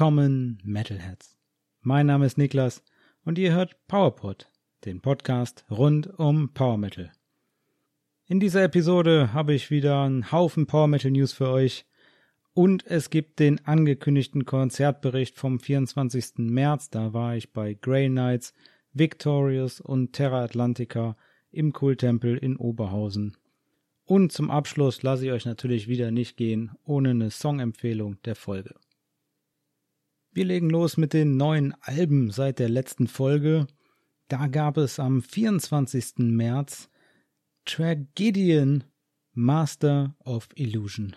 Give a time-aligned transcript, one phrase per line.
[0.00, 1.36] Willkommen, Metalheads.
[1.82, 2.82] Mein Name ist Niklas
[3.22, 4.48] und ihr hört PowerPod,
[4.86, 7.12] den Podcast rund um Power Metal.
[8.24, 11.84] In dieser Episode habe ich wieder einen Haufen Power Metal News für euch
[12.54, 16.38] und es gibt den angekündigten Konzertbericht vom 24.
[16.38, 16.88] März.
[16.88, 18.54] Da war ich bei Grey Knights,
[18.94, 21.14] Victorious und Terra Atlantica
[21.50, 23.36] im Kulttempel in Oberhausen.
[24.06, 28.76] Und zum Abschluss lasse ich euch natürlich wieder nicht gehen ohne eine Songempfehlung der Folge.
[30.32, 33.66] Wir legen los mit den neuen Alben seit der letzten Folge.
[34.28, 36.18] Da gab es am 24.
[36.18, 36.88] März
[37.64, 38.84] Tragedian
[39.32, 41.16] Master of Illusion.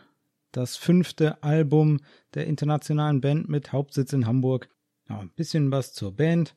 [0.51, 1.99] Das fünfte Album
[2.33, 4.67] der internationalen Band mit Hauptsitz in Hamburg.
[5.07, 6.55] Ja, ein bisschen was zur Band.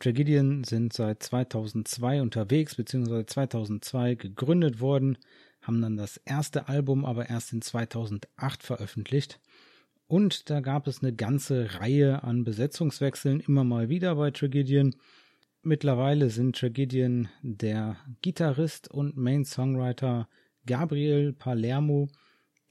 [0.00, 5.16] Tragedian sind seit 2002 unterwegs, beziehungsweise 2002 gegründet worden,
[5.62, 9.40] haben dann das erste Album aber erst in 2008 veröffentlicht.
[10.06, 14.94] Und da gab es eine ganze Reihe an Besetzungswechseln immer mal wieder bei Tragedian.
[15.62, 20.28] Mittlerweile sind Tragedian der Gitarrist und Main Songwriter
[20.66, 22.08] Gabriel Palermo.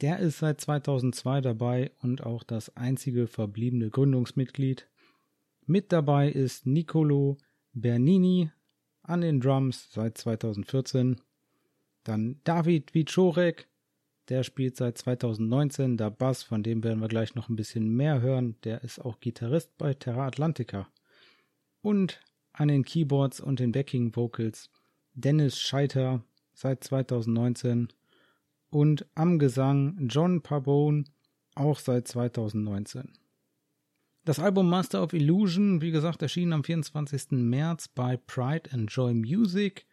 [0.01, 4.87] Der ist seit 2002 dabei und auch das einzige verbliebene Gründungsmitglied.
[5.65, 7.37] Mit dabei ist Nicolo
[7.73, 8.51] Bernini
[9.01, 11.19] an den Drums seit 2014.
[12.03, 13.67] Dann David Wiczorek
[14.29, 18.21] der spielt seit 2019 der Bass, von dem werden wir gleich noch ein bisschen mehr
[18.21, 18.55] hören.
[18.63, 20.87] Der ist auch Gitarrist bei Terra Atlantica.
[21.81, 22.21] Und
[22.53, 24.69] an den Keyboards und den Backing Vocals
[25.13, 27.89] Dennis Scheiter seit 2019
[28.69, 31.03] und am Gesang John Pabone
[31.55, 33.11] auch seit 2019.
[34.25, 37.31] Das Album Master of Illusion, wie gesagt, erschien am 24.
[37.31, 39.85] März bei Pride and Joy Music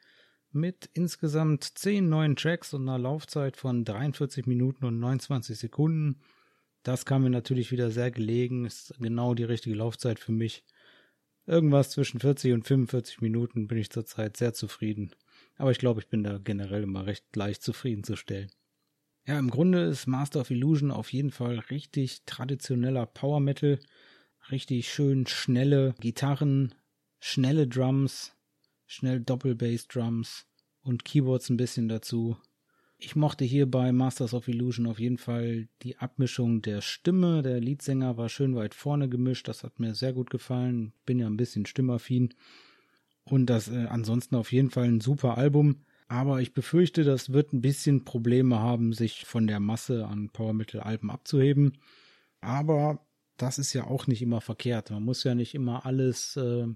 [0.53, 6.21] mit insgesamt 10 neuen Tracks und einer Laufzeit von 43 Minuten und 29 Sekunden.
[6.83, 10.65] Das kam mir natürlich wieder sehr gelegen, ist genau die richtige Laufzeit für mich.
[11.47, 15.10] Irgendwas zwischen 40 und 45 Minuten bin ich zurzeit sehr zufrieden.
[15.56, 18.50] Aber ich glaube, ich bin da generell immer recht leicht zufriedenzustellen.
[19.27, 23.78] Ja, im Grunde ist Master of Illusion auf jeden Fall richtig traditioneller Power Metal.
[24.50, 26.75] Richtig schön schnelle Gitarren,
[27.21, 28.33] schnelle Drums,
[28.91, 30.47] schnell Doppelbass-Drums
[30.83, 32.37] und Keyboards ein bisschen dazu.
[32.99, 37.43] Ich mochte hier bei Masters of Illusion auf jeden Fall die Abmischung der Stimme.
[37.43, 39.47] Der Leadsänger war schön weit vorne gemischt.
[39.47, 40.93] Das hat mir sehr gut gefallen.
[41.06, 42.34] Bin ja ein bisschen stimmaffin.
[43.23, 45.84] Und das äh, ansonsten auf jeden Fall ein super Album.
[46.09, 50.53] Aber ich befürchte, das wird ein bisschen Probleme haben, sich von der Masse an Power
[50.53, 51.78] Metal Alben abzuheben.
[52.41, 54.91] Aber das ist ja auch nicht immer verkehrt.
[54.91, 56.67] Man muss ja nicht immer alles äh,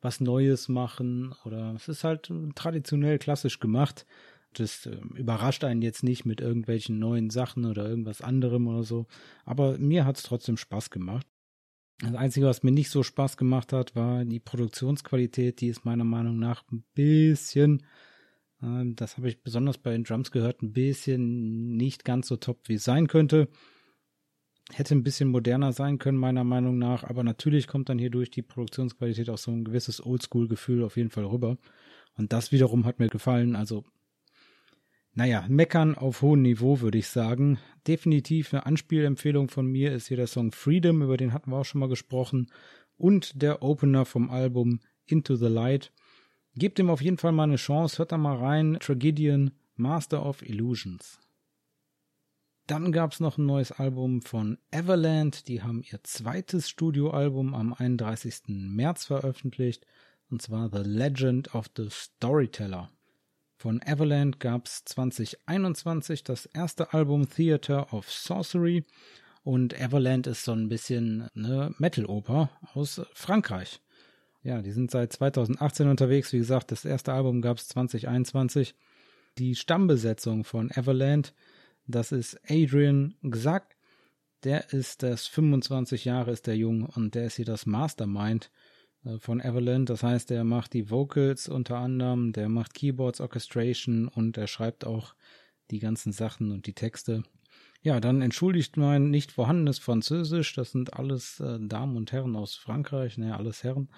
[0.00, 4.06] was Neues machen oder es ist halt traditionell klassisch gemacht.
[4.54, 9.06] Das äh, überrascht einen jetzt nicht mit irgendwelchen neuen Sachen oder irgendwas anderem oder so.
[9.44, 11.26] Aber mir hat es trotzdem Spaß gemacht.
[12.00, 15.60] Das Einzige, was mir nicht so Spaß gemacht hat, war die Produktionsqualität.
[15.60, 17.84] Die ist meiner Meinung nach ein bisschen,
[18.62, 22.68] äh, das habe ich besonders bei den Drums gehört, ein bisschen nicht ganz so top,
[22.68, 23.48] wie es sein könnte.
[24.72, 28.30] Hätte ein bisschen moderner sein können, meiner Meinung nach, aber natürlich kommt dann hier durch
[28.30, 31.58] die Produktionsqualität auch so ein gewisses Oldschool-Gefühl auf jeden Fall rüber.
[32.16, 33.56] Und das wiederum hat mir gefallen.
[33.56, 33.84] Also,
[35.12, 37.58] naja, meckern auf hohem Niveau, würde ich sagen.
[37.86, 41.64] Definitiv eine Anspielempfehlung von mir ist hier der Song Freedom, über den hatten wir auch
[41.64, 42.50] schon mal gesprochen.
[42.96, 45.92] Und der Opener vom Album Into the Light.
[46.54, 48.76] Gebt ihm auf jeden Fall mal eine Chance, hört da mal rein.
[48.80, 51.18] Tragedian, Master of Illusions.
[52.70, 55.48] Dann gab es noch ein neues Album von Everland.
[55.48, 58.42] Die haben ihr zweites Studioalbum am 31.
[58.46, 59.84] März veröffentlicht,
[60.30, 62.88] und zwar The Legend of the Storyteller.
[63.56, 68.84] Von Everland gab es 2021 das erste Album Theater of Sorcery
[69.42, 73.80] und Everland ist so ein bisschen eine Metal-Oper aus Frankreich.
[74.44, 76.32] Ja, die sind seit 2018 unterwegs.
[76.32, 78.76] Wie gesagt, das erste Album gab es 2021.
[79.38, 81.34] Die Stammbesetzung von Everland
[81.90, 83.76] das ist Adrian Gzack.
[84.44, 88.50] Der ist das 25 Jahre ist der Jung und der ist hier das Mastermind
[89.04, 89.90] äh, von Everland.
[89.90, 94.86] Das heißt, der macht die Vocals unter anderem, der macht Keyboards, Orchestration und er schreibt
[94.86, 95.14] auch
[95.70, 97.22] die ganzen Sachen und die Texte.
[97.82, 100.54] Ja, dann entschuldigt mein nicht vorhandenes Französisch.
[100.54, 103.88] Das sind alles äh, Damen und Herren aus Frankreich, ne, alles Herren.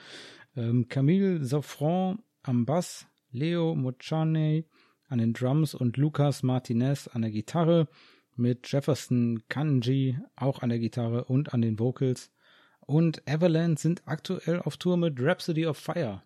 [0.57, 4.65] Ähm, Camille Safran am Bass, Leo Mochane
[5.13, 7.87] an den Drums und Lucas Martinez an der Gitarre
[8.35, 12.33] mit Jefferson Kanji auch an der Gitarre und an den Vocals.
[12.81, 16.23] Und Everland sind aktuell auf Tour mit Rhapsody of Fire.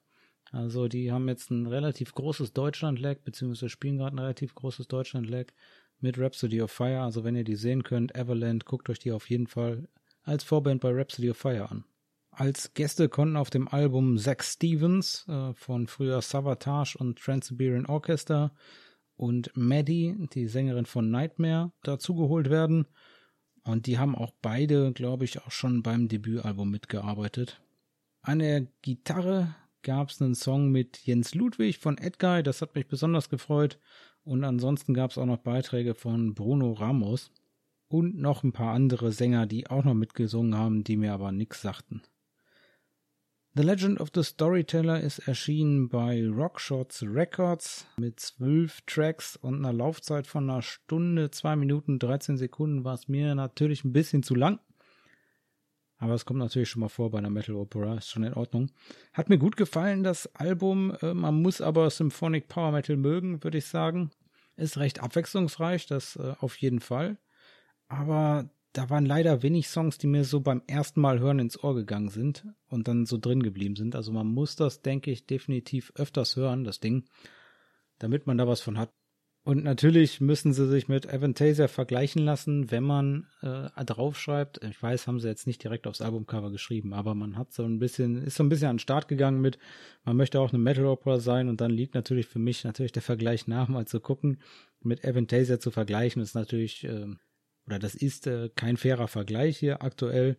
[0.53, 5.47] Also die haben jetzt ein relativ großes Deutschland-Lag, beziehungsweise spielen gerade ein relativ großes Deutschland-Lag
[5.99, 7.00] mit Rhapsody of Fire.
[7.00, 9.89] Also wenn ihr die sehen könnt, Everland, guckt euch die auf jeden Fall
[10.23, 11.85] als Vorband bei Rhapsody of Fire an.
[12.38, 18.53] Als Gäste konnten auf dem Album Zach Stevens äh, von früher Savatage und Trans-Siberian Orchestra
[19.17, 22.88] und Maddie, die Sängerin von Nightmare, dazugeholt werden.
[23.62, 27.59] Und die haben auch beide, glaube ich, auch schon beim Debütalbum mitgearbeitet.
[28.21, 32.87] An der Gitarre gab es einen Song mit Jens Ludwig von Edguy, das hat mich
[32.87, 33.79] besonders gefreut.
[34.25, 37.31] Und ansonsten gab es auch noch Beiträge von Bruno Ramos
[37.89, 41.62] und noch ein paar andere Sänger, die auch noch mitgesungen haben, die mir aber nichts
[41.62, 42.03] sagten.
[43.56, 49.73] The Legend of the Storyteller ist erschienen bei Rockshots Records mit zwölf Tracks und einer
[49.73, 54.35] Laufzeit von einer Stunde, zwei Minuten, 13 Sekunden war es mir natürlich ein bisschen zu
[54.35, 54.61] lang.
[55.97, 58.73] Aber es kommt natürlich schon mal vor bei einer Metal Opera, ist schon in Ordnung.
[59.14, 60.94] Hat mir gut gefallen, das Album.
[61.00, 64.11] Äh, man muss aber Symphonic Power Metal mögen, würde ich sagen.
[64.56, 67.17] Ist recht abwechslungsreich, das äh, auf jeden Fall.
[67.88, 71.75] Aber da waren leider wenig Songs, die mir so beim ersten Mal hören ins Ohr
[71.75, 73.96] gegangen sind und dann so drin geblieben sind.
[73.96, 77.05] Also man muss das, denke ich, definitiv öfters hören, das Ding,
[77.99, 78.90] damit man da was von hat.
[79.44, 84.62] Und natürlich müssen sie sich mit Avantasia vergleichen lassen, wenn man äh, draufschreibt.
[84.64, 87.79] Ich weiß, haben sie jetzt nicht direkt aufs Albumcover geschrieben, aber man hat so ein
[87.79, 89.58] bisschen, ist so ein bisschen an den Start gegangen mit,
[90.05, 93.02] man möchte auch eine Metal Opera sein und dann liegt natürlich für mich natürlich der
[93.02, 94.40] Vergleich nach, mal zu gucken.
[94.82, 97.06] Mit Avantasia zu vergleichen ist natürlich äh,
[97.67, 100.37] oder das ist äh, kein fairer Vergleich hier aktuell.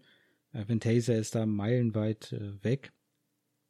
[0.54, 2.94] Äh, ist da meilenweit äh, weg.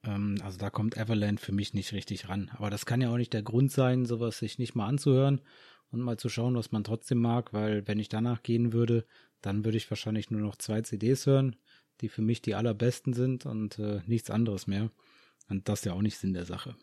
[0.03, 2.49] Ähm, also da kommt Everland für mich nicht richtig ran.
[2.53, 5.41] Aber das kann ja auch nicht der Grund sein, sowas sich nicht mal anzuhören
[5.91, 9.05] und mal zu schauen, was man trotzdem mag, weil wenn ich danach gehen würde,
[9.41, 11.55] dann würde ich wahrscheinlich nur noch zwei CDs hören,
[12.01, 14.91] die für mich die allerbesten sind und äh, nichts anderes mehr.
[15.49, 16.75] Und das ist ja auch nicht Sinn der Sache.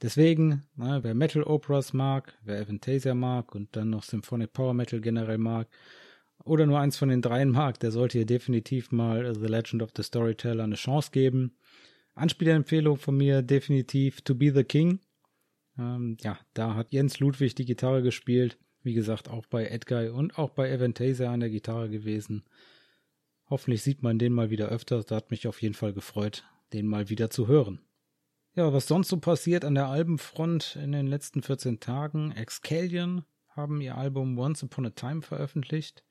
[0.00, 5.00] Deswegen, na, wer Metal Operas mag, wer Avantasia mag und dann noch Symphonic Power Metal
[5.00, 5.68] generell mag,
[6.44, 9.90] oder nur eins von den dreien mag, der sollte hier definitiv mal The Legend of
[9.96, 11.56] the Storyteller eine Chance geben.
[12.14, 15.00] Anspielempfehlung von mir definitiv To Be the King.
[15.78, 18.56] Ähm, ja, da hat Jens Ludwig die Gitarre gespielt.
[18.82, 22.44] Wie gesagt, auch bei Edguy und auch bei Avantasia an der Gitarre gewesen.
[23.50, 25.02] Hoffentlich sieht man den mal wieder öfter.
[25.02, 27.80] Da hat mich auf jeden Fall gefreut, den mal wieder zu hören.
[28.58, 32.32] Ja, was sonst so passiert an der Albenfront in den letzten 14 Tagen?
[32.32, 36.02] Excalion haben ihr Album Once Upon a Time veröffentlicht.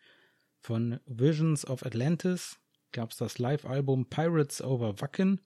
[0.61, 2.57] Von Visions of Atlantis
[2.93, 5.41] gab es das Live-Album Pirates Over Wacken.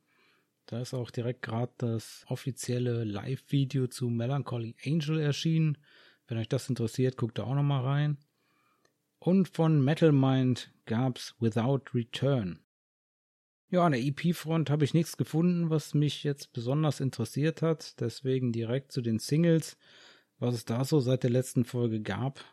[0.67, 5.79] Da ist auch direkt gerade das offizielle Live-Video zu Melancholy Angel erschienen.
[6.27, 8.19] Wenn euch das interessiert, guckt da auch nochmal rein.
[9.17, 12.59] Und von Metal Mind gab's Without Return.
[13.71, 18.01] Ja, an der EP-Front habe ich nichts gefunden, was mich jetzt besonders interessiert hat.
[18.01, 19.77] Deswegen direkt zu den Singles,
[20.39, 22.43] was es da so seit der letzten Folge gab.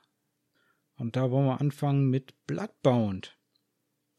[0.95, 3.37] Und da wollen wir anfangen mit Bloodbound.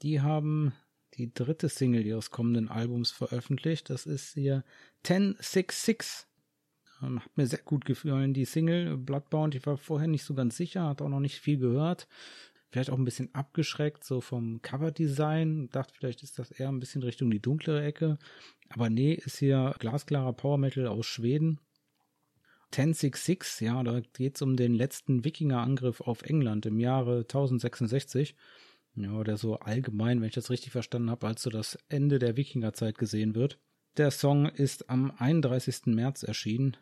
[0.01, 0.73] Die haben
[1.13, 3.89] die dritte Single ihres kommenden Albums veröffentlicht.
[3.89, 4.65] Das ist hier
[5.05, 6.27] 1066.
[7.01, 9.55] Ähm, hat mir sehr gut gefallen, die Single Bloodbound.
[9.55, 12.09] Ich war vorher nicht so ganz sicher, hat auch noch nicht viel gehört
[12.69, 15.69] vielleicht auch ein bisschen abgeschreckt, so vom Coverdesign.
[15.69, 18.17] Dachte, vielleicht ist das eher ein bisschen Richtung die dunklere Ecke.
[18.69, 21.59] Aber nee, ist hier glasklarer Power Metal aus Schweden.
[22.71, 28.35] 1066, ja, da geht es um den letzten Wikinger-Angriff auf England im Jahre 1066.
[28.95, 32.37] Ja, der so allgemein, wenn ich das richtig verstanden habe, als so das Ende der
[32.37, 33.59] Wikingerzeit gesehen wird.
[33.97, 35.87] Der Song ist am 31.
[35.87, 36.77] März erschienen.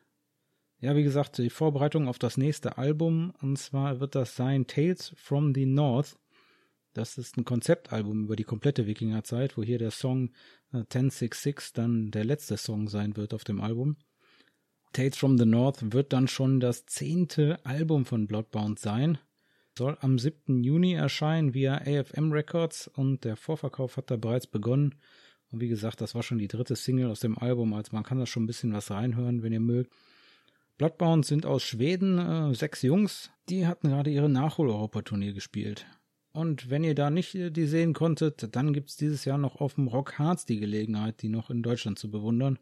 [0.79, 3.33] Ja, wie gesagt, die Vorbereitung auf das nächste Album.
[3.41, 6.17] Und zwar wird das sein Tales from the North.
[6.93, 10.29] Das ist ein Konzeptalbum über die komplette Wikingerzeit, wo hier der Song
[10.73, 13.97] äh, 1066 dann der letzte Song sein wird auf dem Album.
[14.93, 19.17] Tales from the North wird dann schon das zehnte Album von Bloodbound sein.
[19.77, 20.63] Soll am 7.
[20.63, 24.95] Juni erscheinen via AFM Records und der Vorverkauf hat da bereits begonnen.
[25.51, 28.19] Und wie gesagt, das war schon die dritte Single aus dem Album, also man kann
[28.19, 29.91] da schon ein bisschen was reinhören, wenn ihr mögt.
[30.77, 35.87] Bloodbound sind aus Schweden äh, sechs Jungs, die hatten gerade ihre Nachhol-Europaturnier gespielt.
[36.31, 39.73] Und wenn ihr da nicht äh, die sehen konntet, dann gibt's dieses Jahr noch auf
[39.73, 42.59] dem Rock Harz die Gelegenheit, die noch in Deutschland zu bewundern.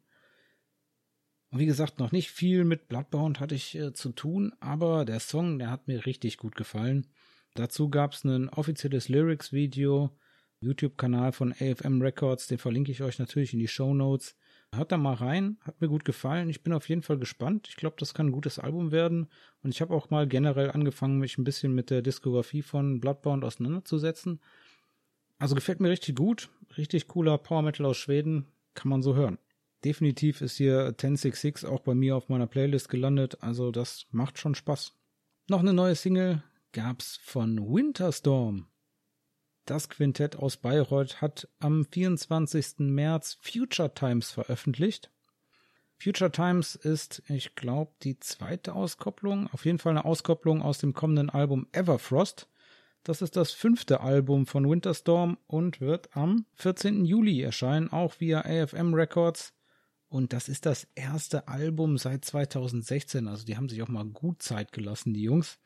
[1.51, 5.19] Und wie gesagt, noch nicht viel mit Bloodbound hatte ich äh, zu tun, aber der
[5.19, 7.07] Song, der hat mir richtig gut gefallen.
[7.53, 10.17] Dazu gab's ein offizielles Lyrics-Video,
[10.62, 14.38] YouTube-Kanal von AFM Records, den verlinke ich euch natürlich in die Show Notes.
[14.75, 16.50] Hört da mal rein, hat mir gut gefallen.
[16.50, 17.67] Ich bin auf jeden Fall gespannt.
[17.70, 19.27] Ich glaube, das kann ein gutes Album werden.
[19.63, 23.44] Und ich habe auch mal generell angefangen, mich ein bisschen mit der Diskografie von Bloodbound
[23.44, 24.41] auseinanderzusetzen.
[25.38, 26.50] Also gefällt mir richtig gut.
[26.77, 28.48] Richtig cooler Power Metal aus Schweden.
[28.74, 29.38] Kann man so hören.
[29.84, 33.41] Definitiv ist hier 1066 auch bei mir auf meiner Playlist gelandet.
[33.41, 34.94] Also das macht schon Spaß.
[35.48, 38.67] Noch eine neue Single gab's von Winterstorm.
[39.65, 42.79] Das Quintett aus Bayreuth hat am 24.
[42.79, 45.10] März Future Times veröffentlicht.
[45.98, 50.93] Future Times ist, ich glaube, die zweite Auskopplung, auf jeden Fall eine Auskopplung aus dem
[50.93, 52.48] kommenden Album Everfrost.
[53.03, 57.03] Das ist das fünfte Album von Winterstorm und wird am 14.
[57.03, 59.53] Juli erscheinen, auch via AFM Records.
[60.10, 63.27] Und das ist das erste Album seit 2016.
[63.27, 65.57] Also die haben sich auch mal gut Zeit gelassen, die Jungs.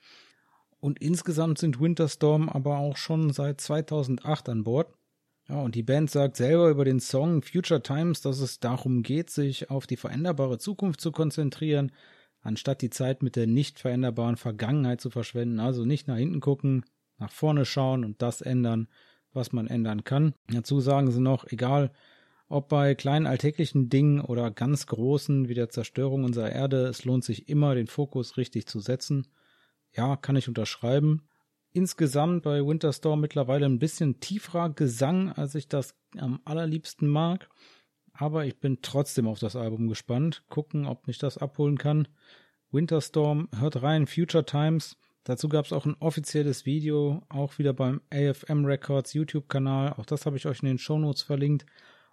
[0.79, 4.93] Und insgesamt sind Winterstorm aber auch schon seit 2008 an Bord.
[5.50, 9.29] Ja, und die Band sagt selber über den Song Future Times, dass es darum geht,
[9.29, 11.91] sich auf die veränderbare Zukunft zu konzentrieren,
[12.41, 15.59] anstatt die Zeit mit der nicht veränderbaren Vergangenheit zu verschwenden.
[15.59, 16.86] Also nicht nach hinten gucken,
[17.17, 18.88] nach vorne schauen und das ändern,
[19.33, 20.33] was man ändern kann.
[20.48, 21.91] Dazu sagen sie noch, egal
[22.48, 27.24] ob bei kleinen alltäglichen Dingen oder ganz großen wie der Zerstörung unserer Erde, es lohnt
[27.24, 29.27] sich immer, den Fokus richtig zu setzen.
[29.93, 31.27] Ja, kann ich unterschreiben.
[31.72, 37.50] Insgesamt bei Winterstorm mittlerweile ein bisschen tieferer Gesang, als ich das am allerliebsten mag.
[38.13, 40.43] Aber ich bin trotzdem auf das Album gespannt.
[40.50, 42.08] Gucken, ob mich das abholen kann.
[42.72, 44.98] Winterstorm, hört rein, Future Times.
[45.24, 49.93] Dazu gab es auch ein offizielles Video, auch wieder beim AFM Records YouTube-Kanal.
[49.93, 51.65] Auch das habe ich euch in den Shownotes verlinkt.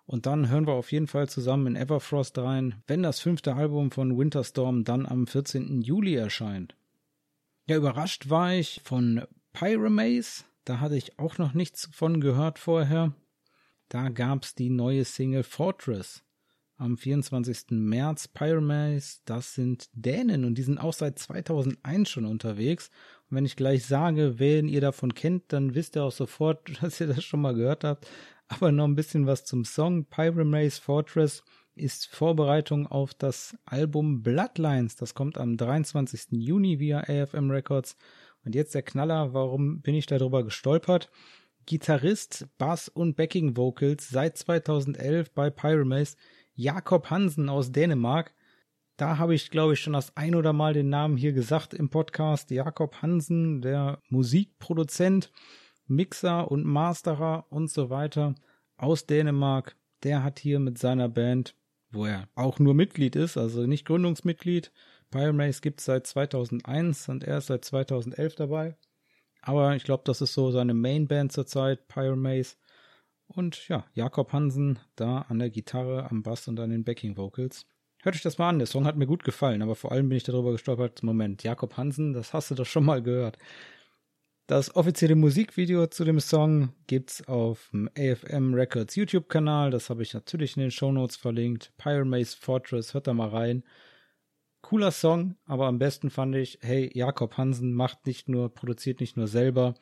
[0.05, 3.91] Und dann hören wir auf jeden Fall zusammen in Everfrost rein, wenn das fünfte Album
[3.91, 5.83] von Winterstorm dann am 14.
[5.83, 6.77] Juli erscheint.
[7.69, 10.45] Ja, überrascht war ich von Pyramaze.
[10.65, 13.13] Da hatte ich auch noch nichts von gehört vorher.
[13.89, 16.23] Da gab es die neue Single Fortress
[16.77, 17.71] am 24.
[17.71, 18.29] März.
[18.29, 22.91] Pyramaze, das sind Dänen und die sind auch seit 2001 schon unterwegs.
[23.29, 27.01] Und wenn ich gleich sage, wen ihr davon kennt, dann wisst ihr auch sofort, dass
[27.01, 28.07] ihr das schon mal gehört habt.
[28.47, 30.05] Aber noch ein bisschen was zum Song.
[30.05, 31.43] Pyramaze Fortress
[31.77, 34.97] ist Vorbereitung auf das Album Bloodlines.
[34.97, 36.29] Das kommt am 23.
[36.33, 37.97] Juni via AFM Records.
[38.45, 41.11] Und jetzt der Knaller, warum bin ich darüber gestolpert?
[41.67, 46.17] Gitarrist, Bass und Backing Vocals seit 2011 bei Pyramaze
[46.55, 48.33] Jakob Hansen aus Dänemark.
[48.97, 51.91] Da habe ich, glaube ich, schon das ein oder mal den Namen hier gesagt im
[51.91, 52.51] Podcast.
[52.51, 55.33] Jakob Hansen, der Musikproduzent,
[55.87, 58.35] Mixer und Masterer und so weiter
[58.77, 59.77] aus Dänemark.
[60.03, 61.55] Der hat hier mit seiner Band,
[61.97, 64.73] wo er auch nur Mitglied ist, also nicht Gründungsmitglied.
[65.11, 68.77] Pyramaze gibt es seit 2001 und er ist seit 2011 dabei.
[69.43, 72.57] Aber ich glaube, das ist so seine Mainband zurzeit, Pyramaze.
[73.29, 77.67] Und ja, Jakob Hansen da an der Gitarre, am Bass und an den Backing Vocals.
[78.03, 80.17] Hört euch das mal an, der Song hat mir gut gefallen, aber vor allem bin
[80.17, 81.03] ich darüber gestolpert.
[81.03, 83.39] Moment, Jakob Hansen, das hast du doch schon mal gehört.
[84.49, 89.73] Das offizielle Musikvideo zu dem Song gibt's auf dem AFM Records YouTube-Kanal.
[89.73, 91.73] Das habe ich natürlich in den Shownotes verlinkt.
[91.79, 93.65] Pyramaze Fortress, hört da mal rein.
[94.63, 99.17] Cooler Song, aber am besten fand ich, hey, Jakob Hansen macht nicht nur, produziert nicht
[99.17, 99.75] nur selber,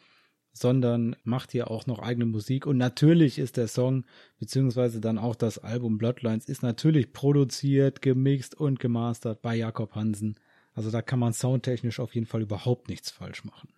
[0.52, 2.64] sondern macht hier auch noch eigene Musik.
[2.66, 4.06] Und natürlich ist der Song,
[4.38, 10.36] beziehungsweise dann auch das Album Bloodlines, ist natürlich produziert, gemixt und gemastert bei Jakob Hansen.
[10.72, 13.68] Also da kann man soundtechnisch auf jeden Fall überhaupt nichts falsch machen.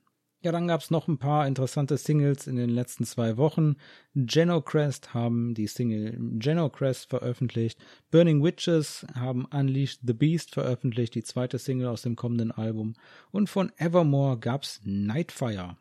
[0.42, 3.76] Ja, dann gab es noch ein paar interessante Singles in den letzten zwei Wochen.
[4.14, 7.82] Genocrest haben die Single Genocrest veröffentlicht.
[8.10, 12.94] Burning Witches haben Unleashed the Beast veröffentlicht, die zweite Single aus dem kommenden Album.
[13.30, 15.76] Und von Evermore gab's Nightfire.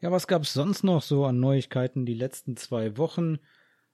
[0.00, 3.38] Ja, was gab's sonst noch so an Neuigkeiten die letzten zwei Wochen?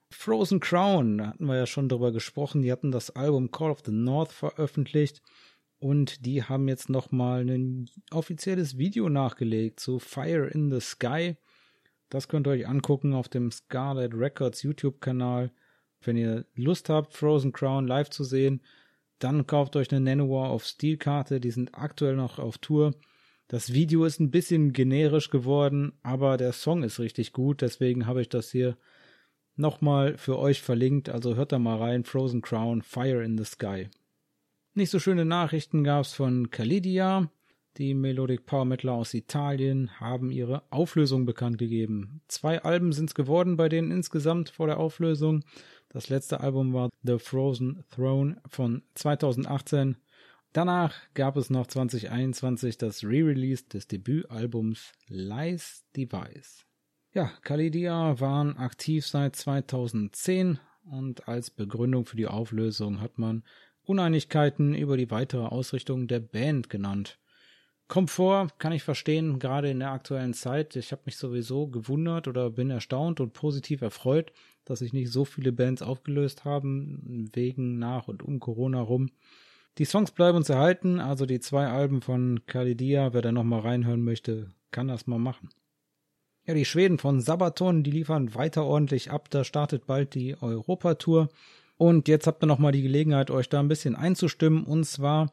[0.09, 3.83] Frozen Crown, da hatten wir ja schon drüber gesprochen, die hatten das Album Call of
[3.85, 5.21] the North veröffentlicht
[5.79, 11.37] und die haben jetzt nochmal ein offizielles Video nachgelegt zu Fire in the Sky.
[12.09, 15.51] Das könnt ihr euch angucken auf dem Scarlet Records YouTube-Kanal.
[16.01, 18.61] Wenn ihr Lust habt, Frozen Crown live zu sehen,
[19.19, 21.39] dann kauft euch eine Nanowar of Steel Karte.
[21.39, 22.93] Die sind aktuell noch auf Tour.
[23.47, 28.21] Das Video ist ein bisschen generisch geworden, aber der Song ist richtig gut, deswegen habe
[28.21, 28.77] ich das hier
[29.55, 31.09] nochmal für euch verlinkt.
[31.09, 33.89] Also hört da mal rein, Frozen Crown, Fire in the Sky.
[34.73, 37.31] Nicht so schöne Nachrichten gab es von Calidia.
[37.77, 42.21] Die Melodic Power Metaler aus Italien haben ihre Auflösung bekannt gegeben.
[42.27, 45.43] Zwei Alben sind es geworden bei denen insgesamt vor der Auflösung.
[45.89, 49.97] Das letzte Album war The Frozen Throne von 2018
[50.51, 56.65] Danach gab es noch 2021 das Re-Release des Debütalbums Lies Device.
[57.13, 60.59] Ja, Kalidia waren aktiv seit 2010
[60.89, 63.43] und als Begründung für die Auflösung hat man
[63.89, 67.17] Uneinigkeiten über die weitere Ausrichtung der Band genannt.
[67.87, 70.75] Komfort kann ich verstehen, gerade in der aktuellen Zeit.
[70.75, 74.31] Ich habe mich sowieso gewundert oder bin erstaunt und positiv erfreut,
[74.63, 79.09] dass sich nicht so viele Bands aufgelöst haben, wegen nach und um Corona rum.
[79.79, 84.03] Die Songs bleiben uns erhalten, also die zwei Alben von Khalidia, wer da nochmal reinhören
[84.03, 85.49] möchte, kann das mal machen.
[86.45, 89.29] Ja, die Schweden von Sabaton, die liefern weiter ordentlich ab.
[89.31, 91.29] Da startet bald die Europatour.
[91.79, 94.65] Und jetzt habt ihr nochmal die Gelegenheit, euch da ein bisschen einzustimmen.
[94.65, 95.31] Und zwar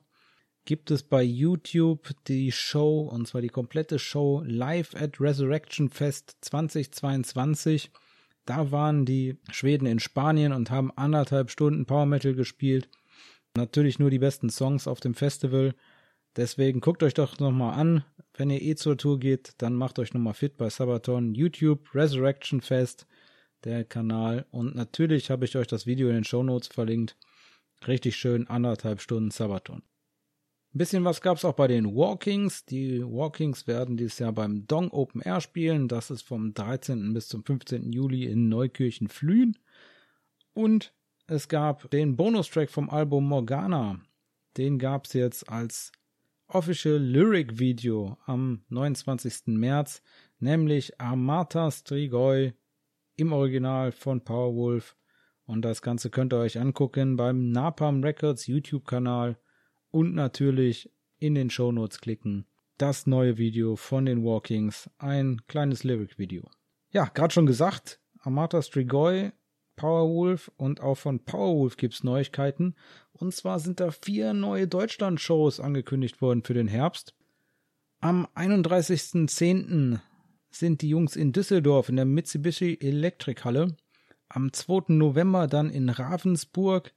[0.65, 6.37] gibt es bei YouTube die Show, und zwar die komplette Show Live at Resurrection Fest
[6.43, 7.91] 2022.
[8.45, 12.89] Da waren die Schweden in Spanien und haben anderthalb Stunden Power Metal gespielt.
[13.57, 15.75] Natürlich nur die besten Songs auf dem Festival.
[16.37, 18.05] Deswegen guckt euch doch nochmal an.
[18.35, 21.35] Wenn ihr eh zur Tour geht, dann macht euch nochmal fit bei Sabaton.
[21.35, 23.09] YouTube, Resurrection Fest,
[23.65, 24.47] der Kanal.
[24.51, 27.17] Und natürlich habe ich euch das Video in den Show Notes verlinkt.
[27.87, 29.83] Richtig schön, anderthalb Stunden Sabaton.
[30.75, 32.65] Ein bisschen was gab es auch bei den Walkings.
[32.67, 35.89] Die Walkings werden dieses Jahr beim Dong Open Air spielen.
[35.89, 37.15] Das ist vom 13.
[37.15, 37.93] bis zum 15.
[37.93, 39.57] Juli in Neukirchen Flühen.
[40.53, 40.93] Und
[41.27, 44.01] es gab den Bonustrack vom Album Morgana.
[44.57, 45.93] Den gab es jetzt als
[46.49, 49.47] Official Lyric Video am 29.
[49.47, 50.03] März,
[50.39, 52.53] nämlich Amata Strigoi
[53.17, 54.97] im Original von Powerwolf.
[55.45, 59.39] Und das Ganze könnt ihr euch angucken beim Napalm Records YouTube-Kanal
[59.91, 62.47] und natürlich in den Shownotes klicken.
[62.79, 66.49] Das neue Video von den Walkings, ein kleines Lyric-Video.
[66.91, 69.33] Ja, gerade schon gesagt, Amata Strigoi
[69.77, 72.75] Powerwolf und auch von Powerwolf gibt's Neuigkeiten.
[73.13, 77.15] Und zwar sind da vier neue Deutschland-Shows angekündigt worden für den Herbst.
[78.01, 80.01] Am 31.10.
[80.59, 83.77] sind die Jungs in Düsseldorf in der Mitsubishi Electric Halle.
[84.29, 84.95] Am 2.
[84.95, 86.93] November dann in Ravensburg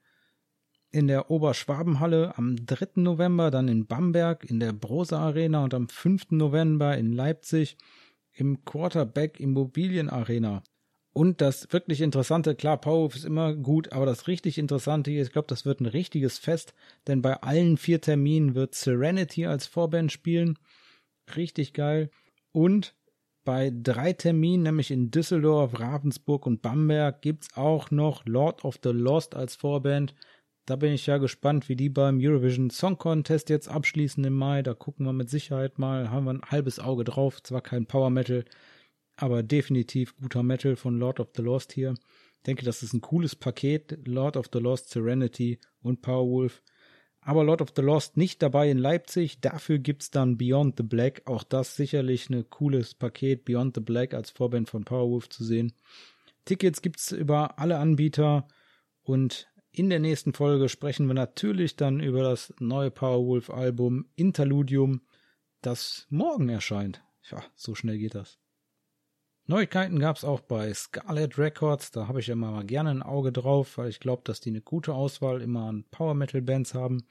[0.91, 2.37] in der Oberschwabenhalle.
[2.37, 3.01] Am 3.
[3.01, 6.31] November dann in Bamberg in der Brosa Arena und am 5.
[6.31, 7.77] November in Leipzig
[8.33, 10.63] im Quarterback Immobilien Arena.
[11.11, 15.31] Und das wirklich Interessante, klar, Powerwolf ist immer gut, aber das richtig Interessante hier, ich
[15.31, 16.73] glaube, das wird ein richtiges Fest,
[17.07, 20.57] denn bei allen vier Terminen wird Serenity als Vorband spielen.
[21.35, 22.09] Richtig geil.
[22.51, 22.95] Und
[23.49, 28.77] bei drei Terminen, nämlich in Düsseldorf, Ravensburg und Bamberg, gibt es auch noch Lord of
[28.83, 30.13] the Lost als Vorband.
[30.67, 34.61] Da bin ich ja gespannt, wie die beim Eurovision Song Contest jetzt abschließen im Mai.
[34.61, 37.41] Da gucken wir mit Sicherheit mal, haben wir ein halbes Auge drauf.
[37.41, 38.45] Zwar kein Power Metal,
[39.15, 41.95] aber definitiv guter Metal von Lord of the Lost hier.
[42.37, 43.97] Ich denke, das ist ein cooles Paket.
[44.05, 46.61] Lord of the Lost, Serenity und Powerwolf.
[47.21, 49.41] Aber Lord of the Lost nicht dabei in Leipzig.
[49.41, 51.21] Dafür gibt's dann Beyond the Black.
[51.25, 55.73] Auch das sicherlich ein cooles Paket, Beyond the Black als Vorband von Powerwolf zu sehen.
[56.45, 58.47] Tickets gibt's über alle Anbieter.
[59.03, 65.01] Und in der nächsten Folge sprechen wir natürlich dann über das neue Powerwolf-Album Interludium,
[65.61, 67.03] das morgen erscheint.
[67.29, 68.39] Ja, so schnell geht das.
[69.49, 71.89] Neuigkeiten gab es auch bei Scarlet Records.
[71.89, 74.61] Da habe ich immer mal gerne ein Auge drauf, weil ich glaube, dass die eine
[74.61, 77.07] gute Auswahl immer an Power Metal Bands haben.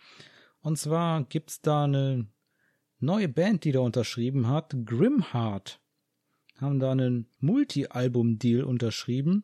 [0.61, 2.29] Und zwar gibt es da eine
[3.01, 4.73] neue Band, die da unterschrieben hat.
[4.85, 5.81] Grimheart
[6.61, 9.43] haben da einen Multi-Album-Deal unterschrieben.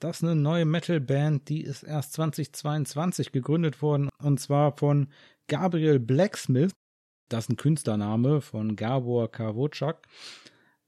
[0.00, 4.08] Das ist eine neue Metal-Band, die ist erst 2022 gegründet worden.
[4.20, 5.12] Und zwar von
[5.46, 6.72] Gabriel Blacksmith.
[7.28, 10.08] Das ist ein Künstlername von Gabor Kawotschak.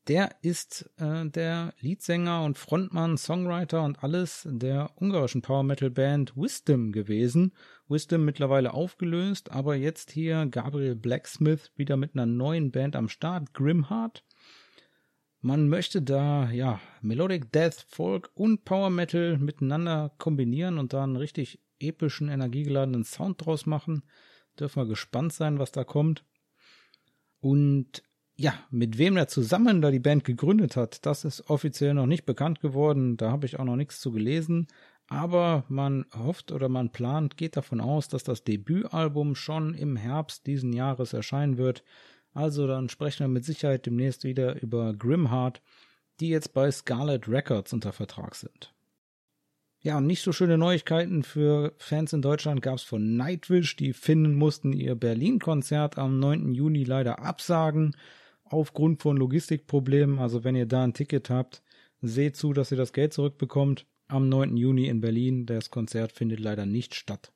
[0.09, 6.37] Der ist äh, der Leadsänger und Frontmann, Songwriter und alles der ungarischen Power Metal Band
[6.37, 7.53] Wisdom gewesen.
[7.89, 13.55] Wisdom mittlerweile aufgelöst, aber jetzt hier Gabriel Blacksmith wieder mit einer neuen Band am Start,
[13.55, 14.25] Grimheart.
[15.41, 21.17] Man möchte da, ja, Melodic Death, Folk und Power Metal miteinander kombinieren und da einen
[21.17, 24.03] richtig epischen, energiegeladenen Sound draus machen.
[24.59, 26.25] Dürfen wir gespannt sein, was da kommt.
[27.41, 28.03] Und
[28.43, 32.27] ja, mit wem er zusammen da die Band gegründet hat, das ist offiziell noch nicht
[32.27, 33.17] bekannt geworden.
[33.17, 34.67] Da habe ich auch noch nichts zu gelesen.
[35.07, 40.49] Aber man hofft oder man plant, geht davon aus, dass das Debütalbum schon im Herbst
[40.49, 41.85] diesen Jahres erscheinen wird.
[42.35, 45.63] Also dann sprechen wir mit Sicherheit demnächst wieder über Grimheart,
[46.19, 48.75] die jetzt bei Scarlet Records unter Vertrag sind.
[49.83, 53.77] Ja, nicht so schöne Neuigkeiten für Fans in Deutschland gab es von Nightwish.
[53.77, 56.55] Die Finnen mussten ihr Berlin-Konzert am 9.
[56.55, 57.95] Juni leider absagen
[58.53, 60.19] aufgrund von Logistikproblemen.
[60.19, 61.63] Also wenn ihr da ein Ticket habt,
[62.01, 63.87] seht zu, dass ihr das Geld zurückbekommt.
[64.09, 64.57] Am 9.
[64.57, 65.47] Juni in Berlin.
[65.47, 67.33] Das Konzert findet leider nicht statt.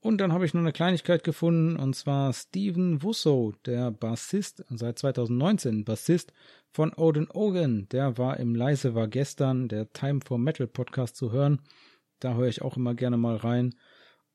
[0.00, 4.98] Und dann habe ich noch eine Kleinigkeit gefunden, und zwar Steven Wusso, der Bassist, seit
[4.98, 6.32] 2019 Bassist
[6.70, 7.88] von Odin Ogan.
[7.90, 11.60] Der war im Leise war gestern, der Time for Metal Podcast zu hören.
[12.20, 13.74] Da höre ich auch immer gerne mal rein.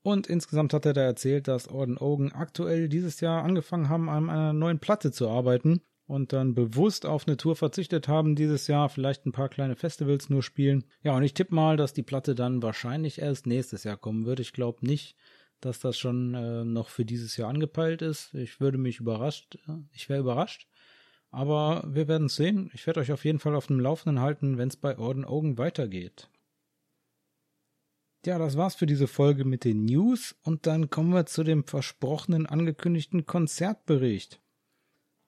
[0.03, 4.29] Und insgesamt hat er da erzählt, dass Orden Ogan aktuell dieses Jahr angefangen haben, an
[4.29, 8.89] einer neuen Platte zu arbeiten und dann bewusst auf eine Tour verzichtet haben dieses Jahr,
[8.89, 10.83] vielleicht ein paar kleine Festivals nur spielen.
[11.01, 14.41] Ja, und ich tippe mal, dass die Platte dann wahrscheinlich erst nächstes Jahr kommen wird.
[14.41, 15.15] Ich glaube nicht,
[15.61, 18.33] dass das schon äh, noch für dieses Jahr angepeilt ist.
[18.33, 19.57] Ich würde mich überrascht,
[19.93, 20.67] ich wäre überrascht.
[21.31, 22.69] Aber wir werden sehen.
[22.75, 25.57] Ich werde euch auf jeden Fall auf dem Laufenden halten, wenn es bei Orden Ogen
[25.57, 26.29] weitergeht.
[28.25, 31.65] Ja, das war's für diese Folge mit den News und dann kommen wir zu dem
[31.65, 34.41] versprochenen angekündigten Konzertbericht.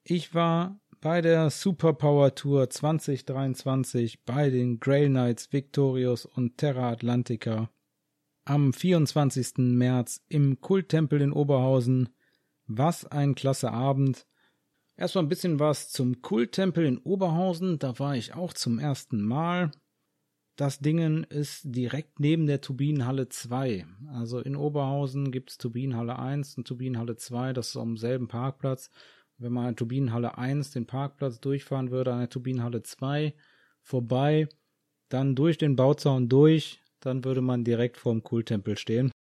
[0.04, 7.70] Ich war bei der Superpower Tour 2023 bei den Grail Knights Victorious und Terra Atlantica
[8.46, 9.58] am 24.
[9.58, 12.10] März im Kulttempel in Oberhausen.
[12.68, 14.26] Was ein klasse Abend.
[14.96, 19.72] Erstmal ein bisschen was zum Kulttempel in Oberhausen, da war ich auch zum ersten Mal.
[20.56, 23.86] Das Dingen ist direkt neben der Turbinenhalle 2.
[24.14, 28.90] Also in Oberhausen gibt es Turbinenhalle 1 und Turbinenhalle 2, das ist am selben Parkplatz.
[29.38, 33.34] Wenn man an Turbinenhalle 1 den Parkplatz durchfahren würde, an der Turbinenhalle 2
[33.82, 34.48] vorbei,
[35.10, 39.12] dann durch den Bauzaun durch, dann würde man direkt vorm Kulttempel stehen.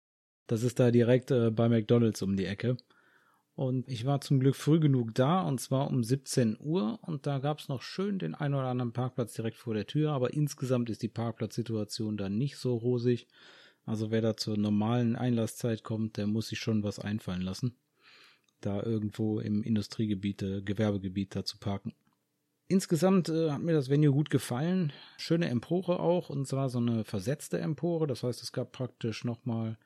[0.46, 2.76] Das ist da direkt äh, bei McDonalds um die Ecke.
[3.56, 6.98] Und ich war zum Glück früh genug da, und zwar um 17 Uhr.
[7.02, 10.10] Und da gab es noch schön den einen oder anderen Parkplatz direkt vor der Tür.
[10.10, 13.28] Aber insgesamt ist die Parkplatzsituation da nicht so rosig.
[13.86, 17.76] Also wer da zur normalen Einlasszeit kommt, der muss sich schon was einfallen lassen.
[18.60, 21.92] Da irgendwo im Industriegebiet, äh, Gewerbegebiet da zu parken.
[22.66, 24.92] Insgesamt äh, hat mir das Venue gut gefallen.
[25.18, 28.06] Schöne Empore auch, und zwar so eine versetzte Empore.
[28.06, 29.78] Das heißt, es gab praktisch nochmal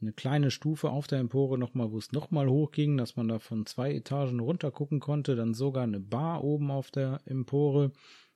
[0.00, 3.66] eine kleine Stufe auf der Empore nochmal, wo es nochmal hochging, dass man da von
[3.66, 7.92] zwei Etagen runter gucken konnte, dann sogar eine Bar oben auf der Empore.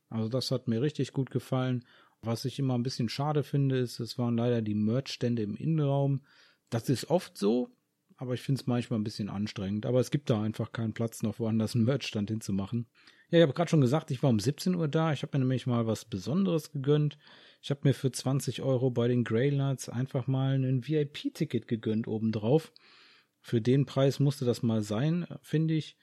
[0.09, 1.85] Also das hat mir richtig gut gefallen.
[2.21, 6.23] Was ich immer ein bisschen schade finde, ist, es waren leider die Merch-Stände im Innenraum.
[6.71, 7.71] Das ist oft so,
[8.23, 9.85] aber ich finde es manchmal ein bisschen anstrengend.
[9.85, 12.87] Aber es gibt da einfach keinen Platz, noch woanders einen Merch-Stand hinzumachen.
[13.31, 15.13] Ja, ich habe gerade schon gesagt, ich war um 17 Uhr da.
[15.13, 17.19] Ich habe mir nämlich mal was Besonderes gegönnt.
[17.61, 22.73] Ich habe mir für 20 Euro bei den Greylights einfach mal ein VIP-Ticket gegönnt obendrauf.
[23.41, 25.97] Für den Preis musste das mal sein, finde ich.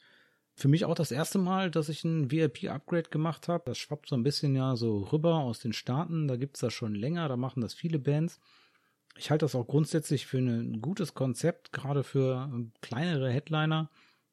[0.55, 3.63] Für mich auch das erste Mal, dass ich ein VIP-Upgrade gemacht habe.
[3.65, 6.27] Das schwappt so ein bisschen ja so rüber aus den Staaten.
[6.27, 8.41] Da gibt es das schon länger, da machen das viele Bands.
[9.17, 12.49] Ich halte das auch grundsätzlich für ein gutes Konzept, gerade für
[12.81, 13.89] kleinere Headliner,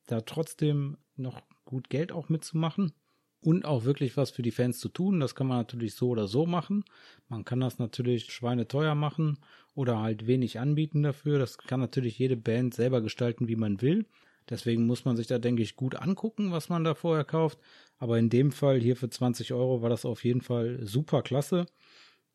[0.06, 2.92] da trotzdem noch gut Geld auch mitzumachen
[3.40, 5.20] und auch wirklich was für die Fans zu tun.
[5.20, 6.84] Das kann man natürlich so oder so machen.
[7.28, 9.38] Man kann das natürlich schweineteuer machen
[9.74, 11.38] oder halt wenig anbieten dafür.
[11.38, 14.06] Das kann natürlich jede Band selber gestalten, wie man will.
[14.48, 17.58] Deswegen muss man sich da, denke ich, gut angucken, was man da vorher kauft.
[17.98, 21.66] Aber in dem Fall hier für 20 Euro war das auf jeden Fall super klasse.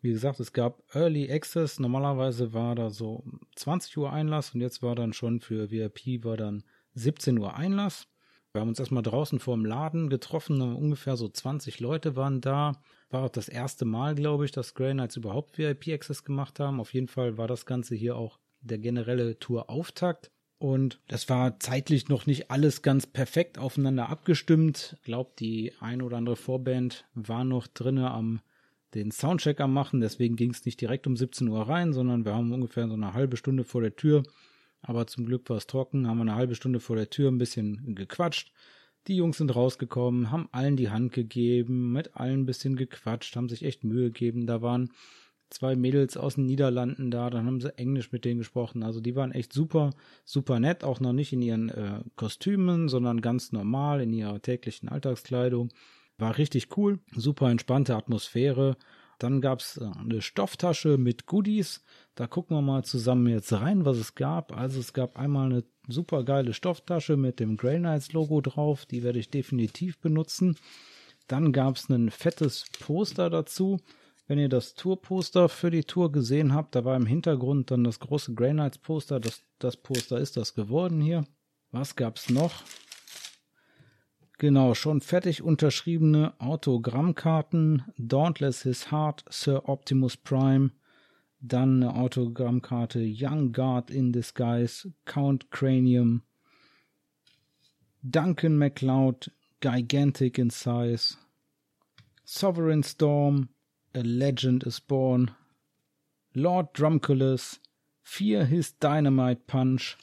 [0.02, 1.80] Wie gesagt, es gab Early Access.
[1.80, 3.24] Normalerweise war da so
[3.56, 6.64] 20 Uhr Einlass und jetzt war dann schon für VIP war dann
[6.96, 8.08] 17 Uhr Einlass.
[8.52, 12.82] Wir haben uns erstmal draußen vor dem Laden getroffen, ungefähr so 20 Leute waren da.
[13.10, 16.80] War auch das erste Mal, glaube ich, dass Grey Knights überhaupt VIP-Access gemacht haben.
[16.82, 20.32] Auf jeden Fall war das Ganze hier auch der generelle Tour-Auftakt.
[20.58, 24.96] Und das war zeitlich noch nicht alles ganz perfekt aufeinander abgestimmt.
[24.98, 28.42] Ich glaube, die ein oder andere Vorband war noch drinne am
[28.94, 32.34] den Soundcheck am machen, deswegen ging es nicht direkt um 17 Uhr rein, sondern wir
[32.34, 34.24] haben ungefähr so eine halbe Stunde vor der Tür
[34.82, 37.38] aber zum Glück war es trocken, haben wir eine halbe Stunde vor der Tür ein
[37.38, 38.52] bisschen gequatscht.
[39.08, 43.50] Die Jungs sind rausgekommen, haben allen die Hand gegeben, mit allen ein bisschen gequatscht, haben
[43.50, 44.46] sich echt Mühe gegeben.
[44.46, 44.92] Da waren
[45.50, 48.84] zwei Mädels aus den Niederlanden da, dann haben sie Englisch mit denen gesprochen.
[48.84, 49.92] Also die waren echt super,
[50.24, 54.88] super nett, auch noch nicht in ihren äh, Kostümen, sondern ganz normal in ihrer täglichen
[54.90, 55.70] Alltagskleidung.
[56.18, 58.78] War richtig cool, super entspannte Atmosphäre.
[59.22, 61.84] Dann gab es äh, eine Stofftasche mit Goodies.
[62.16, 64.58] Da gucken wir mal zusammen jetzt rein, was es gab.
[64.58, 68.88] Also es gab einmal eine super geile Stofftasche mit dem Grey Knights Logo drauf.
[68.88, 70.58] Die werde ich definitiv benutzen.
[71.28, 73.80] Dann gab es ein fettes Poster dazu.
[74.28, 78.00] Wenn ihr das Tourposter für die Tour gesehen habt, da war im Hintergrund dann das
[78.00, 79.20] große Grey Knights Poster.
[79.20, 81.26] Das, das Poster ist das geworden hier.
[81.72, 82.64] Was gab es noch?
[84.42, 87.84] Genau, schon fertig unterschriebene Autogrammkarten.
[88.00, 90.72] Dauntless His Heart, Sir Optimus Prime.
[91.42, 96.24] Dann eine Autogrammkarte Young Guard in Disguise, Count Cranium.
[98.02, 101.18] Duncan MacLeod, Gigantic in Size.
[102.24, 103.50] Sovereign Storm,
[103.94, 105.30] A Legend is Born.
[106.34, 107.60] Lord Drumculus,
[108.02, 109.98] Fear His Dynamite Punch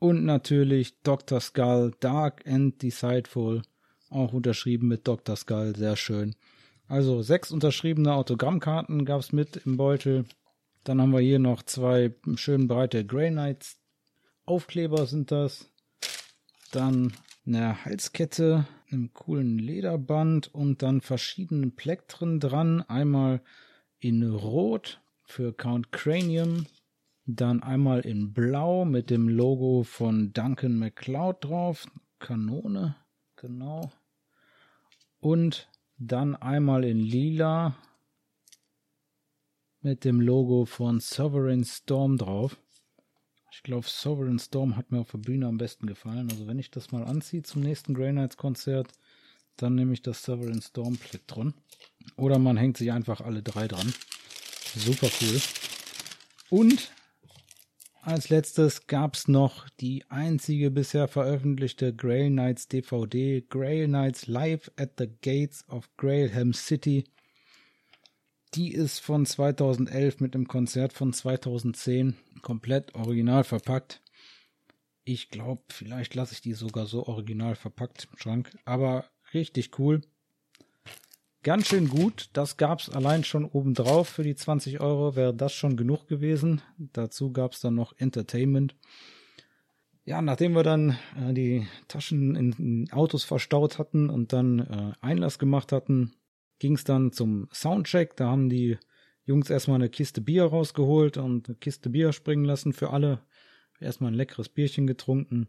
[0.00, 1.40] und natürlich Dr.
[1.40, 3.62] Skull, Dark and Decideful,
[4.08, 5.36] auch unterschrieben mit Dr.
[5.36, 6.34] Skull, sehr schön.
[6.88, 10.24] Also sechs unterschriebene Autogrammkarten gab es mit im Beutel.
[10.82, 13.78] Dann haben wir hier noch zwei schön breite Grey Knights.
[14.44, 15.70] Aufkleber sind das.
[16.72, 17.12] Dann
[17.46, 22.82] eine Halskette, einem coolen Lederband und dann verschiedene Plektren dran.
[22.82, 23.42] Einmal
[24.00, 26.66] in Rot für Count Cranium,
[27.36, 31.86] dann einmal in Blau mit dem Logo von Duncan MacLeod drauf.
[32.18, 32.96] Kanone,
[33.36, 33.90] genau.
[35.20, 37.76] Und dann einmal in lila
[39.82, 42.58] mit dem Logo von Sovereign Storm drauf.
[43.52, 46.30] Ich glaube, Sovereign Storm hat mir auf der Bühne am besten gefallen.
[46.30, 48.92] Also wenn ich das mal anziehe zum nächsten Grey Knights Konzert,
[49.56, 51.54] dann nehme ich das Sovereign Storm Plektron.
[52.16, 53.92] Oder man hängt sich einfach alle drei dran.
[54.74, 55.40] Super cool.
[56.48, 56.92] Und
[58.02, 64.70] als letztes gab es noch die einzige bisher veröffentlichte Grail Knights DVD, Grail Knights Live
[64.76, 67.04] at the Gates of Grailham City.
[68.54, 74.00] Die ist von 2011 mit einem Konzert von 2010 komplett original verpackt.
[75.04, 78.56] Ich glaube, vielleicht lasse ich die sogar so original verpackt im Schrank.
[78.64, 80.00] Aber richtig cool.
[81.42, 82.28] Ganz schön gut.
[82.34, 85.16] Das gab es allein schon obendrauf für die 20 Euro.
[85.16, 86.60] Wäre das schon genug gewesen.
[86.76, 88.76] Dazu gab es dann noch Entertainment.
[90.04, 94.92] Ja, nachdem wir dann äh, die Taschen in, in, Autos verstaut hatten und dann äh,
[95.00, 96.12] Einlass gemacht hatten,
[96.58, 98.16] ging es dann zum Soundcheck.
[98.16, 98.76] Da haben die
[99.24, 103.22] Jungs erstmal eine Kiste Bier rausgeholt und eine Kiste Bier springen lassen für alle.
[103.80, 105.48] Erstmal ein leckeres Bierchen getrunken.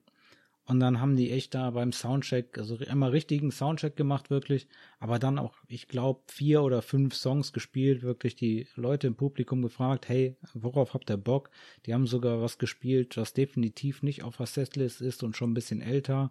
[0.72, 4.70] Und dann haben die echt da beim Soundcheck, also immer richtigen Soundcheck gemacht, wirklich.
[5.02, 9.62] Aber dann auch, ich glaube, vier oder fünf Songs gespielt, wirklich die Leute im Publikum
[9.64, 11.50] gefragt, hey, worauf habt ihr Bock?
[11.86, 15.56] Die haben sogar was gespielt, was definitiv nicht auf der Setlist ist und schon ein
[15.56, 16.30] bisschen älter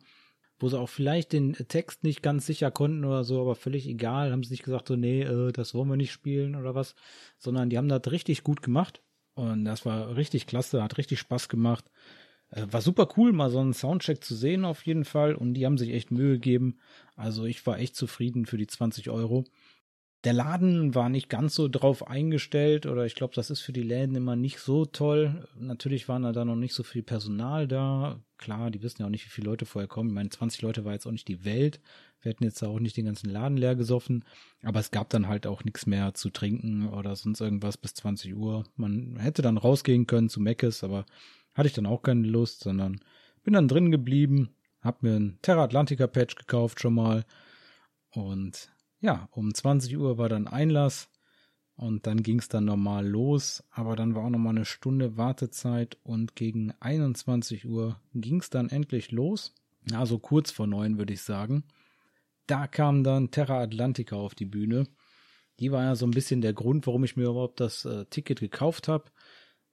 [0.59, 4.31] wo sie auch vielleicht den Text nicht ganz sicher konnten oder so, aber völlig egal,
[4.31, 6.95] haben sie nicht gesagt, so, nee, äh, das wollen wir nicht spielen oder was,
[7.39, 9.01] sondern die haben das richtig gut gemacht
[9.33, 11.91] und das war richtig klasse, hat richtig Spaß gemacht.
[12.51, 15.67] Äh, war super cool, mal so einen Soundcheck zu sehen auf jeden Fall und die
[15.67, 16.79] haben sich echt Mühe gegeben.
[17.17, 19.45] Also ich war echt zufrieden für die 20 Euro.
[20.25, 23.83] Der Laden war nicht ganz so drauf eingestellt oder ich glaube, das ist für die
[23.83, 25.49] Läden immer nicht so toll.
[25.59, 28.21] Natürlich waren da noch nicht so viel Personal da.
[28.37, 30.11] Klar, die wissen ja auch nicht, wie viele Leute vorher kommen.
[30.11, 31.81] Ich meine, 20 Leute war jetzt auch nicht die Welt.
[32.21, 34.25] Wir hätten jetzt auch nicht den ganzen Laden leer gesoffen.
[34.63, 38.37] Aber es gab dann halt auch nichts mehr zu trinken oder sonst irgendwas bis 20
[38.37, 38.65] Uhr.
[38.77, 41.07] Man hätte dann rausgehen können zu Meckes, aber
[41.55, 43.01] hatte ich dann auch keine Lust, sondern
[43.43, 47.25] bin dann drin geblieben, hab mir ein Terra Atlantica Patch gekauft schon mal
[48.11, 51.09] und ja, um 20 Uhr war dann Einlass
[51.75, 55.97] und dann ging es dann normal los, aber dann war auch nochmal eine Stunde Wartezeit
[56.03, 59.55] und gegen 21 Uhr ging es dann endlich los.
[59.95, 61.65] Also kurz vor neun würde ich sagen.
[62.47, 64.85] Da kam dann Terra Atlantica auf die Bühne.
[65.59, 68.41] Die war ja so ein bisschen der Grund, warum ich mir überhaupt das äh, Ticket
[68.41, 69.05] gekauft habe.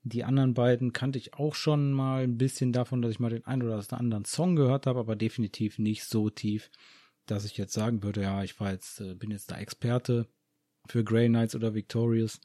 [0.10, 3.46] Die anderen beiden kannte ich auch schon mal ein bisschen davon, dass ich mal den
[3.46, 6.70] einen oder anderen Song gehört habe, aber definitiv nicht so tief,
[7.26, 10.28] dass ich jetzt sagen würde, ja, ich war jetzt, äh, bin jetzt da Experte
[10.88, 12.40] für Grey Knights oder Victorious.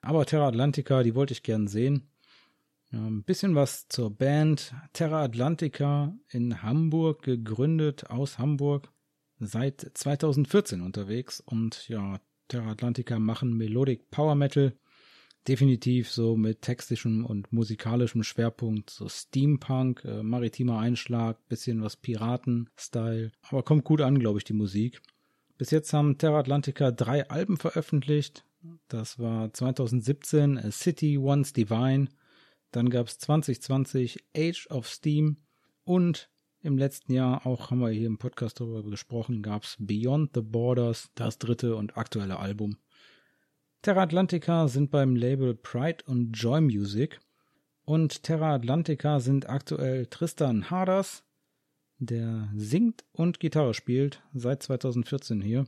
[0.00, 2.10] Aber Terra Atlantica, die wollte ich gern sehen.
[2.90, 4.74] Ein bisschen was zur Band.
[4.92, 8.92] Terra Atlantica in Hamburg gegründet, aus Hamburg,
[9.38, 11.40] seit 2014 unterwegs.
[11.40, 14.76] Und ja, Terra Atlantica machen Melodic Power Metal
[15.48, 23.32] definitiv so mit textischem und musikalischem Schwerpunkt, so Steampunk, äh, maritimer Einschlag, bisschen was Piraten-Style.
[23.42, 25.00] Aber kommt gut an, glaube ich, die Musik.
[25.58, 28.44] Bis jetzt haben Terra Atlantica drei Alben veröffentlicht.
[28.88, 32.08] Das war 2017 A City Once Divine.
[32.70, 35.36] Dann gab es 2020 Age of Steam.
[35.84, 36.30] Und
[36.62, 40.40] im letzten Jahr, auch haben wir hier im Podcast darüber gesprochen, gab es Beyond the
[40.40, 42.78] Borders, das dritte und aktuelle Album.
[43.84, 47.20] Terra Atlantica sind beim Label Pride und Joy Music
[47.84, 51.22] und Terra Atlantica sind aktuell Tristan Harders,
[51.98, 55.66] der singt und Gitarre spielt, seit 2014 hier.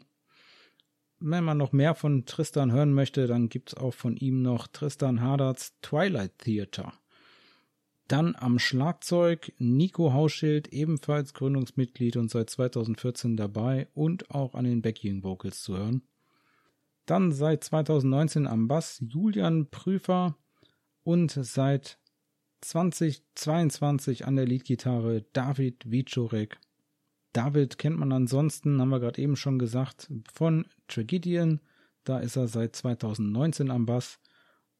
[1.19, 4.67] Wenn man noch mehr von Tristan hören möchte, dann gibt es auch von ihm noch
[4.67, 6.95] Tristan Harders Twilight Theater.
[8.09, 14.81] Dann am Schlagzeug Nico Hauschild, ebenfalls Gründungsmitglied und seit 2014 dabei und auch an den
[14.81, 16.01] Backing Vocals zu hören.
[17.07, 20.37] Dann seit 2019 am Bass Julian Prüfer
[21.05, 21.99] und seit
[22.63, 26.59] 2022 an der Leadgitarre David Wiczorek.
[27.33, 31.61] David kennt man ansonsten, haben wir gerade eben schon gesagt, von Tragedian.
[32.03, 34.19] Da ist er seit 2019 am Bass.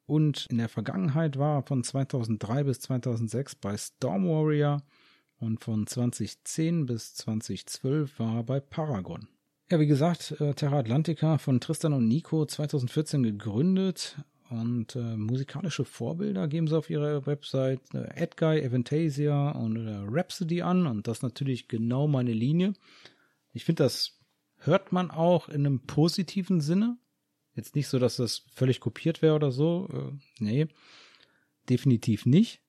[0.07, 4.83] Und in der Vergangenheit war er von 2003 bis 2006 bei Storm Warrior
[5.39, 9.29] und von 2010 bis 2012 war er bei Paragon.
[9.69, 14.17] Ja, wie gesagt, äh, Terra Atlantica von Tristan und Nico 2014 gegründet
[14.49, 20.63] und äh, musikalische Vorbilder geben sie auf ihrer Website äh, Edguy, Aventasia und äh, Rhapsody
[20.63, 22.75] an und das natürlich genau meine Linie.
[23.53, 24.21] Ich finde, das
[24.59, 26.97] hört man auch in einem positiven Sinne.
[27.57, 29.89] Jetzt nicht so, dass das völlig kopiert wäre oder so.
[29.93, 30.69] Äh, nee,
[31.69, 32.61] definitiv nicht.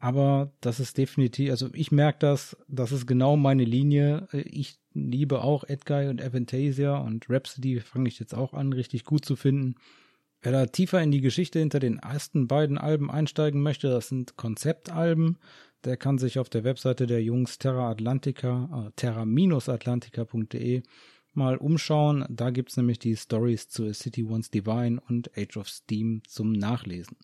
[0.00, 4.28] Aber das ist definitiv, also ich merke das, das ist genau meine Linie.
[4.32, 9.24] Ich liebe auch Edguy und Avantasia und Rhapsody fange ich jetzt auch an, richtig gut
[9.24, 9.76] zu finden.
[10.40, 14.36] Wer da tiefer in die Geschichte hinter den ersten beiden Alben einsteigen möchte, das sind
[14.36, 15.38] Konzeptalben.
[15.84, 20.82] Der kann sich auf der Webseite der Jungs Terra Atlantica, äh, terra-atlantica.de
[21.34, 22.24] mal umschauen.
[22.28, 26.52] Da gibt's nämlich die Stories zu A City Once Divine und Age of Steam zum
[26.52, 27.16] Nachlesen.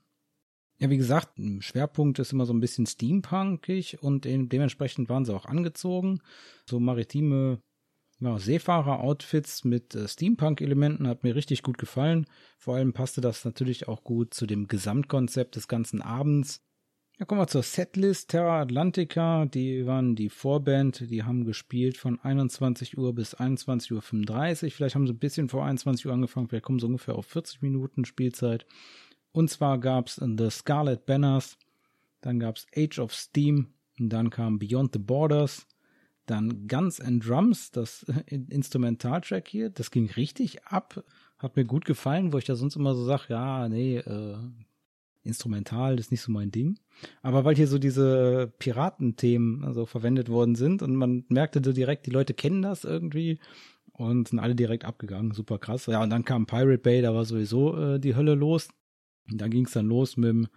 [0.85, 5.35] Ja, wie gesagt, ein Schwerpunkt ist immer so ein bisschen steampunkig und dementsprechend waren sie
[5.35, 6.21] auch angezogen.
[6.69, 7.59] So maritime
[8.21, 12.27] ja, Seefahrer-Outfits mit äh, Steampunk-Elementen hat mir richtig gut gefallen.
[12.59, 16.61] Vor allem passte das natürlich auch gut zu dem Gesamtkonzept des ganzen Abends.
[17.19, 18.29] Ja, kommen wir zur Setlist.
[18.29, 24.71] Terra Atlantica, die waren die Vorband, die haben gespielt von 21 Uhr bis 21.35 Uhr.
[24.71, 27.63] Vielleicht haben sie ein bisschen vor 21 Uhr angefangen, vielleicht kommen sie ungefähr auf 40
[27.63, 28.67] Minuten Spielzeit.
[29.35, 31.59] Und zwar gab's The Scarlet Banners,
[32.21, 35.67] dann gab's Age of Steam, dann kam Beyond the Borders,
[36.27, 41.03] dann Guns and Drums, das Instrumentaltrack hier, das ging richtig ab,
[41.39, 44.37] hat mir gut gefallen, wo ich da sonst immer so sage, ja, nee, äh,
[45.25, 46.79] Instrumental ist nicht so mein Ding.
[47.23, 52.07] Aber weil hier so diese Piratenthemen also verwendet worden sind und man merkte so direkt,
[52.07, 53.41] die Leute kennen das irgendwie
[53.95, 55.33] und sind alle direkt abgegangen.
[55.33, 55.87] Super krass.
[55.87, 58.69] Ja, und dann kam Pirate Bay, da war sowieso äh, die Hölle los.
[59.31, 60.49] Da ging es dann los mit dem,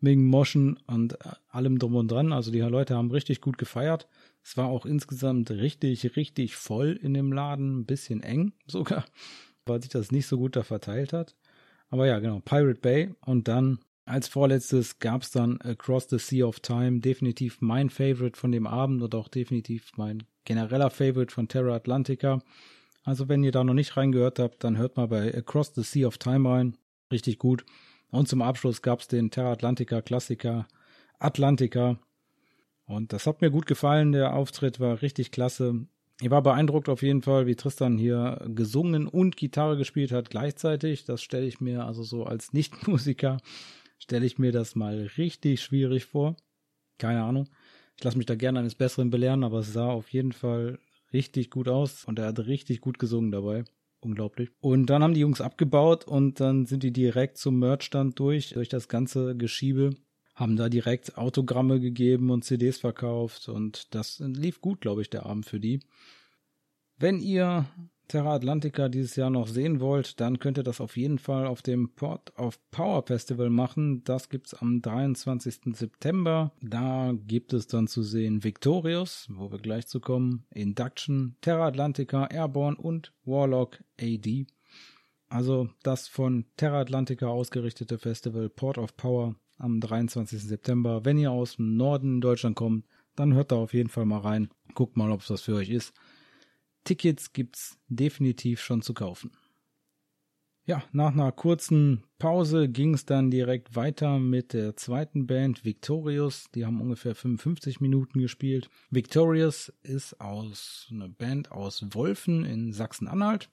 [0.00, 2.32] dem Moschen und äh, allem drum und dran.
[2.32, 4.08] Also die Leute haben richtig gut gefeiert.
[4.42, 7.80] Es war auch insgesamt richtig, richtig voll in dem Laden.
[7.80, 9.04] Ein bisschen eng sogar,
[9.66, 11.36] weil sich das nicht so gut da verteilt hat.
[11.90, 16.46] Aber ja, genau, Pirate Bay und dann als vorletztes gab es dann Across the Sea
[16.46, 21.46] of Time, definitiv mein Favorite von dem Abend und auch definitiv mein genereller Favorite von
[21.46, 22.40] Terra Atlantica.
[23.04, 26.06] Also wenn ihr da noch nicht reingehört habt, dann hört mal bei Across the Sea
[26.06, 26.78] of Time rein.
[27.12, 27.66] Richtig gut.
[28.10, 30.66] Und zum Abschluss gab es den Terra Atlantica Klassiker
[31.18, 31.98] Atlantica.
[32.86, 34.12] Und das hat mir gut gefallen.
[34.12, 35.86] Der Auftritt war richtig klasse.
[36.20, 41.04] Ich war beeindruckt auf jeden Fall, wie Tristan hier gesungen und Gitarre gespielt hat gleichzeitig.
[41.04, 43.38] Das stelle ich mir also so als Nichtmusiker
[43.98, 46.36] stelle ich mir das mal richtig schwierig vor.
[46.98, 47.48] Keine Ahnung.
[47.96, 50.78] Ich lasse mich da gerne eines Besseren belehren, aber es sah auf jeden Fall
[51.12, 53.64] richtig gut aus und er hat richtig gut gesungen dabei.
[54.00, 54.50] Unglaublich.
[54.60, 58.68] Und dann haben die Jungs abgebaut und dann sind die direkt zum Merchstand durch, durch
[58.68, 59.90] das ganze Geschiebe,
[60.34, 65.26] haben da direkt Autogramme gegeben und CDs verkauft und das lief gut, glaube ich, der
[65.26, 65.80] Abend für die.
[66.96, 67.66] Wenn ihr
[68.08, 71.60] Terra Atlantica dieses Jahr noch sehen wollt, dann könnt ihr das auf jeden Fall auf
[71.60, 74.02] dem Port of Power Festival machen.
[74.04, 75.76] Das gibt's am 23.
[75.76, 76.52] September.
[76.62, 82.26] Da gibt es dann zu sehen Victorious, wo wir gleich zu kommen, Induction, Terra Atlantica,
[82.26, 84.46] Airborne und Warlock AD.
[85.28, 90.42] Also das von Terra Atlantica ausgerichtete Festival Port of Power am 23.
[90.42, 91.04] September.
[91.04, 94.48] Wenn ihr aus dem Norden Deutschland kommt, dann hört da auf jeden Fall mal rein.
[94.74, 95.92] Guckt mal, ob es was für euch ist.
[96.88, 99.30] Tickets gibt's definitiv schon zu kaufen.
[100.64, 106.50] Ja, nach einer kurzen Pause ging es dann direkt weiter mit der zweiten Band Victorious.
[106.54, 108.70] Die haben ungefähr 55 Minuten gespielt.
[108.88, 113.50] Victorious ist aus eine Band aus Wolfen in Sachsen-Anhalt.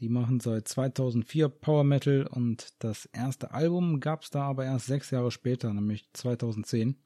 [0.00, 4.84] Die machen seit 2004 Power Metal und das erste Album gab es da aber erst
[4.84, 6.96] sechs Jahre später, nämlich 2010.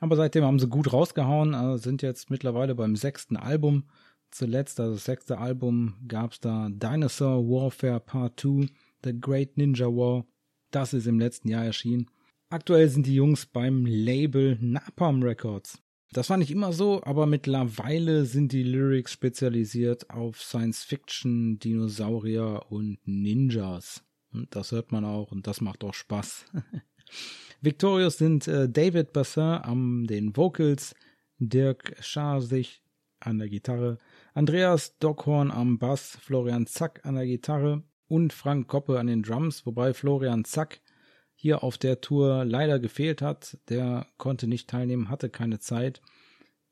[0.00, 3.84] Aber seitdem haben sie gut rausgehauen, also sind jetzt mittlerweile beim sechsten Album
[4.30, 8.68] zuletzt, also das sechste Album, gab es da Dinosaur Warfare Part 2,
[9.04, 10.26] The Great Ninja War.
[10.70, 12.10] Das ist im letzten Jahr erschienen.
[12.48, 15.82] Aktuell sind die Jungs beim Label Napalm Records.
[16.12, 22.66] Das war nicht immer so, aber mittlerweile sind die Lyrics spezialisiert auf Science Fiction, Dinosaurier
[22.68, 24.04] und Ninjas.
[24.32, 26.46] Und das hört man auch und das macht auch Spaß.
[27.60, 30.94] Victorious sind äh, David Bassin am den Vocals,
[31.38, 32.82] Dirk Scharsich
[33.20, 33.98] an der Gitarre,
[34.36, 39.64] Andreas Dockhorn am Bass, Florian Zack an der Gitarre und Frank Koppe an den Drums,
[39.64, 40.82] wobei Florian Zack
[41.34, 43.56] hier auf der Tour leider gefehlt hat.
[43.70, 46.02] Der konnte nicht teilnehmen, hatte keine Zeit.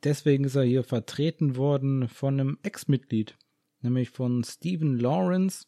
[0.03, 3.39] Deswegen ist er hier vertreten worden von einem Ex-Mitglied,
[3.81, 5.65] nämlich von Stephen Lawrence.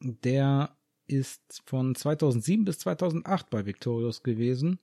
[0.00, 0.76] Der
[1.06, 4.80] ist von 2007 bis 2008 bei Victorious gewesen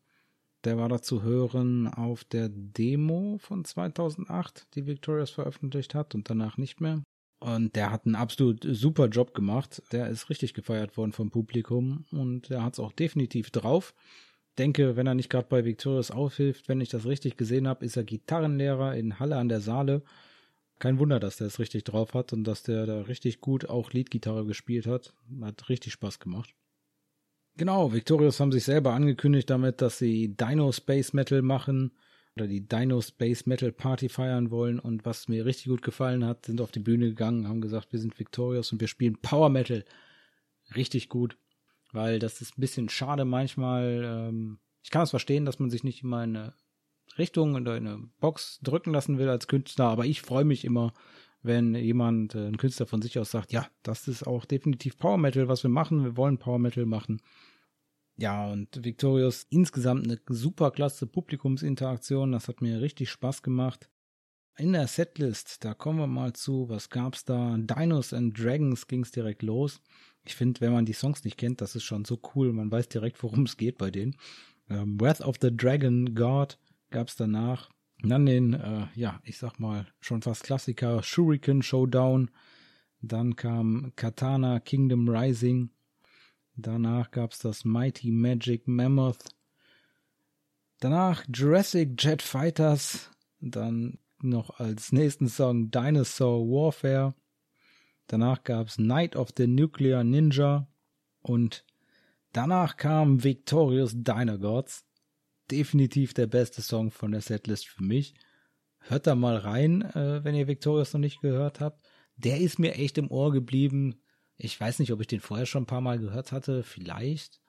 [0.65, 6.29] der war da zu hören auf der Demo von 2008, die Victorious veröffentlicht hat und
[6.29, 7.03] danach nicht mehr.
[7.39, 9.83] Und der hat einen absolut super Job gemacht.
[9.91, 13.93] Der ist richtig gefeiert worden vom Publikum und der hat es auch definitiv drauf.
[14.57, 17.97] Denke, wenn er nicht gerade bei Victorious aufhilft, wenn ich das richtig gesehen habe, ist
[17.97, 20.01] er Gitarrenlehrer in Halle an der Saale.
[20.79, 23.91] Kein Wunder, dass der es richtig drauf hat und dass der da richtig gut auch
[23.91, 25.13] Leadgitarre gespielt hat.
[25.41, 26.53] Hat richtig Spaß gemacht.
[27.57, 31.91] Genau, Victorious haben sich selber angekündigt damit, dass sie Dino Space Metal machen.
[32.35, 36.45] oder die Dino Space Metal Party feiern wollen und was mir richtig gut gefallen hat,
[36.45, 39.85] sind auf die Bühne gegangen, haben gesagt, wir sind Victorious und wir spielen Power Metal.
[40.75, 41.37] Richtig gut,
[41.93, 44.03] weil das ist ein bisschen schade manchmal.
[44.03, 46.53] Ähm, ich kann es verstehen, dass man sich nicht immer in eine
[47.17, 50.93] Richtung oder in eine Box drücken lassen will als Künstler, aber ich freue mich immer,
[51.45, 55.17] wenn jemand, äh, ein Künstler von sich aus sagt, ja, das ist auch definitiv Power
[55.17, 57.21] Metal, was wir machen, wir wollen Power Metal machen.
[58.17, 62.31] Ja, und Victorious insgesamt eine super klasse Publikumsinteraktion.
[62.31, 63.89] Das hat mir richtig Spaß gemacht.
[64.57, 67.57] In der Setlist, da kommen wir mal zu, was gab's da?
[67.57, 69.81] Dinos and Dragons ging's direkt los.
[70.23, 72.53] Ich finde, wenn man die Songs nicht kennt, das ist schon so cool.
[72.53, 74.15] Man weiß direkt, worum es geht bei denen.
[74.69, 76.57] Ähm, Wrath of the Dragon God
[76.89, 77.69] gab's danach.
[78.01, 82.29] Dann den, äh, ja, ich sag mal, schon fast Klassiker Shuriken Showdown.
[83.01, 85.69] Dann kam Katana Kingdom Rising.
[86.55, 89.23] Danach gab es das Mighty Magic Mammoth.
[90.79, 93.11] Danach Jurassic Jet Fighters.
[93.39, 97.13] Dann noch als nächsten Song Dinosaur Warfare.
[98.07, 100.67] Danach gab es Night of the Nuclear Ninja.
[101.21, 101.65] Und
[102.33, 104.85] danach kam Victorious Dinogods.
[105.51, 108.15] Definitiv der beste Song von der Setlist für mich.
[108.79, 111.85] Hört da mal rein, äh, wenn ihr Victorious noch nicht gehört habt.
[112.17, 114.01] Der ist mir echt im Ohr geblieben.
[114.37, 117.41] Ich weiß nicht, ob ich den vorher schon ein paar Mal gehört hatte, vielleicht.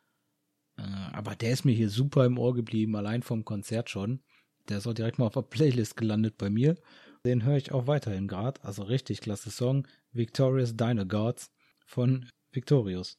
[0.77, 4.23] Äh, aber der ist mir hier super im Ohr geblieben, allein vom Konzert schon.
[4.69, 6.77] Der ist auch direkt mal auf der Playlist gelandet bei mir.
[7.25, 8.63] Den höre ich auch weiterhin gerade.
[8.65, 9.87] Also richtig klasse Song.
[10.13, 11.51] Victorious Dino Gods
[11.85, 13.19] von Victorious.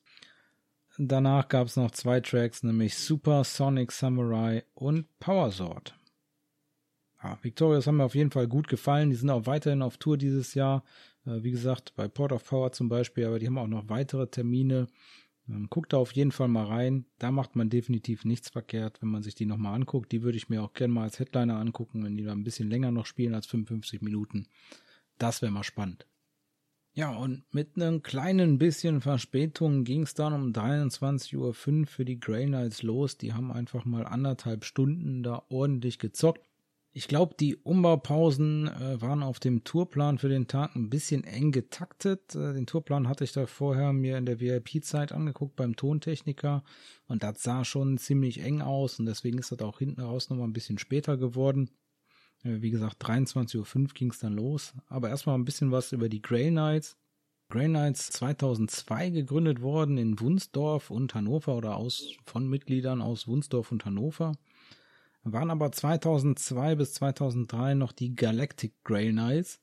[1.00, 5.94] Danach gab es noch zwei Tracks, nämlich Super Sonic Samurai und Power Sword.
[7.24, 9.12] Ja, Victorious haben mir auf jeden Fall gut gefallen.
[9.12, 10.84] Die sind auch weiterhin auf Tour dieses Jahr.
[11.26, 14.28] Äh, wie gesagt, bei Port of Power zum Beispiel, aber die haben auch noch weitere
[14.28, 14.88] Termine.
[15.48, 17.06] Ähm, guckt da auf jeden Fall mal rein.
[17.20, 20.12] Da macht man definitiv nichts verkehrt, wenn man sich die nochmal anguckt.
[20.12, 22.70] Die würde ich mir auch gerne mal als Headliner angucken, wenn die da ein bisschen
[22.70, 24.48] länger noch spielen als 55 Minuten.
[25.20, 26.08] Das wäre mal spannend.
[26.98, 31.54] Ja, und mit einem kleinen bisschen Verspätung ging es dann um 23.05 Uhr
[31.86, 33.20] für die Grey Knights los.
[33.20, 36.42] Die haben einfach mal anderthalb Stunden da ordentlich gezockt.
[36.94, 41.52] Ich glaube, die Umbaupausen äh, waren auf dem Tourplan für den Tag ein bisschen eng
[41.52, 42.34] getaktet.
[42.34, 46.64] Äh, den Tourplan hatte ich da vorher mir in der VIP-Zeit angeguckt beim Tontechniker
[47.08, 50.48] und das sah schon ziemlich eng aus und deswegen ist das auch hinten raus nochmal
[50.48, 51.70] ein bisschen später geworden.
[52.44, 54.74] Äh, wie gesagt, 23.05 Uhr ging es dann los.
[54.88, 56.98] Aber erstmal ein bisschen was über die Grey Knights.
[57.50, 63.72] Grey Knights 2002 gegründet worden in Wunsdorf und Hannover oder aus von Mitgliedern aus Wunsdorf
[63.72, 64.34] und Hannover
[65.34, 69.60] waren aber 2002 bis 2003 noch die Galactic Grey Knights.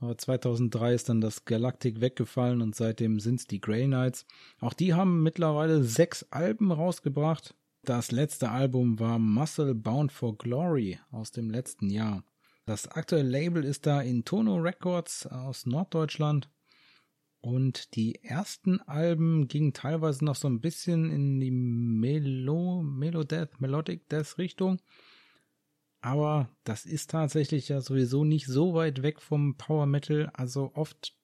[0.00, 4.26] Aber 2003 ist dann das Galactic weggefallen und seitdem sind's die Grey Knights.
[4.60, 7.54] Auch die haben mittlerweile sechs Alben rausgebracht.
[7.88, 12.22] Das letzte Album war Muscle Bound for Glory aus dem letzten Jahr.
[12.66, 16.50] Das aktuelle Label ist da Intono Records aus Norddeutschland.
[17.40, 24.06] Und die ersten Alben gingen teilweise noch so ein bisschen in die Melo, Melodeath, Melodic
[24.10, 24.82] Death Richtung.
[26.02, 30.30] Aber das ist tatsächlich ja sowieso nicht so weit weg vom Power Metal.
[30.34, 31.16] Also oft,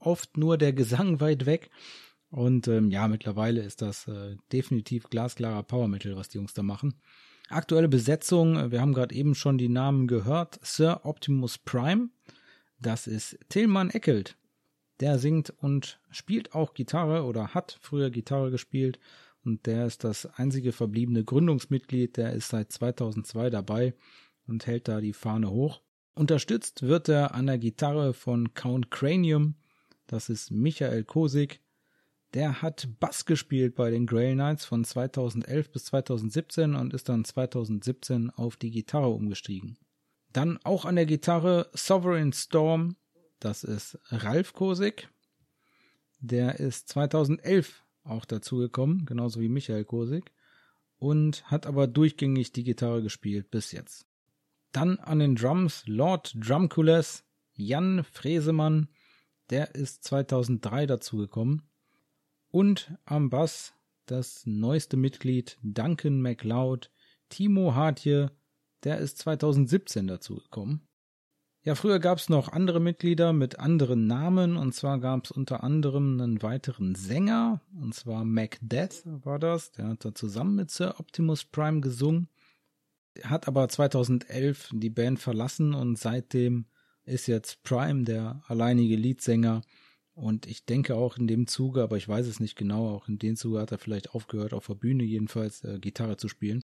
[0.00, 1.70] oft nur der Gesang weit weg.
[2.30, 6.62] Und ähm, ja, mittlerweile ist das äh, definitiv glasklarer Power Metal, was die Jungs da
[6.62, 6.94] machen.
[7.48, 10.58] Aktuelle Besetzung, äh, wir haben gerade eben schon die Namen gehört.
[10.62, 12.10] Sir Optimus Prime,
[12.80, 14.36] das ist Tillmann Eckelt.
[15.00, 18.98] Der singt und spielt auch Gitarre oder hat früher Gitarre gespielt
[19.44, 23.94] und der ist das einzige verbliebene Gründungsmitglied, der ist seit 2002 dabei
[24.46, 25.80] und hält da die Fahne hoch.
[26.14, 29.54] Unterstützt wird er an der Gitarre von Count Cranium,
[30.06, 31.60] das ist Michael Kosig.
[32.34, 37.24] Der hat Bass gespielt bei den Grey Knights von 2011 bis 2017 und ist dann
[37.24, 39.78] 2017 auf die Gitarre umgestiegen.
[40.32, 42.96] Dann auch an der Gitarre Sovereign Storm,
[43.40, 45.08] das ist Ralf Kosig.
[46.20, 50.30] Der ist 2011 auch dazugekommen, genauso wie Michael Kosig.
[50.98, 54.06] Und hat aber durchgängig die Gitarre gespielt bis jetzt.
[54.72, 57.24] Dann an den Drums Lord Drumcules,
[57.54, 58.88] Jan Fresemann,
[59.50, 61.62] der ist 2003 dazugekommen.
[62.50, 63.74] Und am Bass
[64.06, 66.90] das neueste Mitglied Duncan MacLeod,
[67.28, 68.30] Timo Hartje,
[68.84, 70.88] der ist 2017 dazugekommen.
[71.62, 74.56] Ja, früher gab es noch andere Mitglieder mit anderen Namen.
[74.56, 77.60] Und zwar gab es unter anderem einen weiteren Sänger.
[77.78, 82.28] Und zwar Macdeath war das, der hat da zusammen mit Sir Optimus Prime gesungen,
[83.22, 85.74] hat aber 2011 die Band verlassen.
[85.74, 86.66] Und seitdem
[87.04, 89.62] ist jetzt Prime der alleinige Leadsänger
[90.18, 93.18] und ich denke auch in dem Zuge, aber ich weiß es nicht genau, auch in
[93.18, 96.60] dem Zuge hat er vielleicht aufgehört, auf der Bühne jedenfalls äh, Gitarre zu spielen.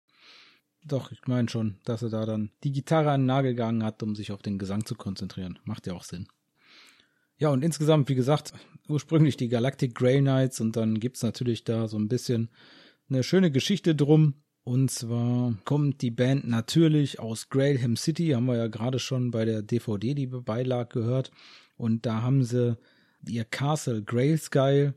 [0.86, 4.03] Doch, ich meine schon, dass er da dann die Gitarre an den Nagel gegangen hat,
[4.03, 5.59] um sich auf den Gesang zu konzentrieren.
[5.64, 6.26] Macht ja auch Sinn.
[7.36, 8.55] Ja, und insgesamt, wie gesagt,
[8.88, 12.48] ursprünglich die Galactic Grey Knights und dann gibt's natürlich da so ein bisschen
[13.11, 14.34] eine schöne Geschichte drum.
[14.64, 19.44] Und zwar kommt die Band natürlich aus Grailham City, haben wir ja gerade schon bei
[19.44, 21.32] der DVD, die beilag, gehört.
[21.76, 22.78] Und da haben sie
[23.26, 24.94] ihr Castle Grayskull.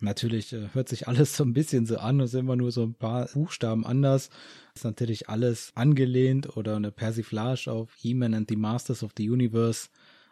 [0.00, 2.82] Natürlich äh, hört sich alles so ein bisschen so an, es sind immer nur so
[2.82, 4.30] ein paar Buchstaben anders.
[4.74, 9.88] Ist natürlich alles angelehnt oder eine Persiflage auf He-Man and the Masters of the Universe,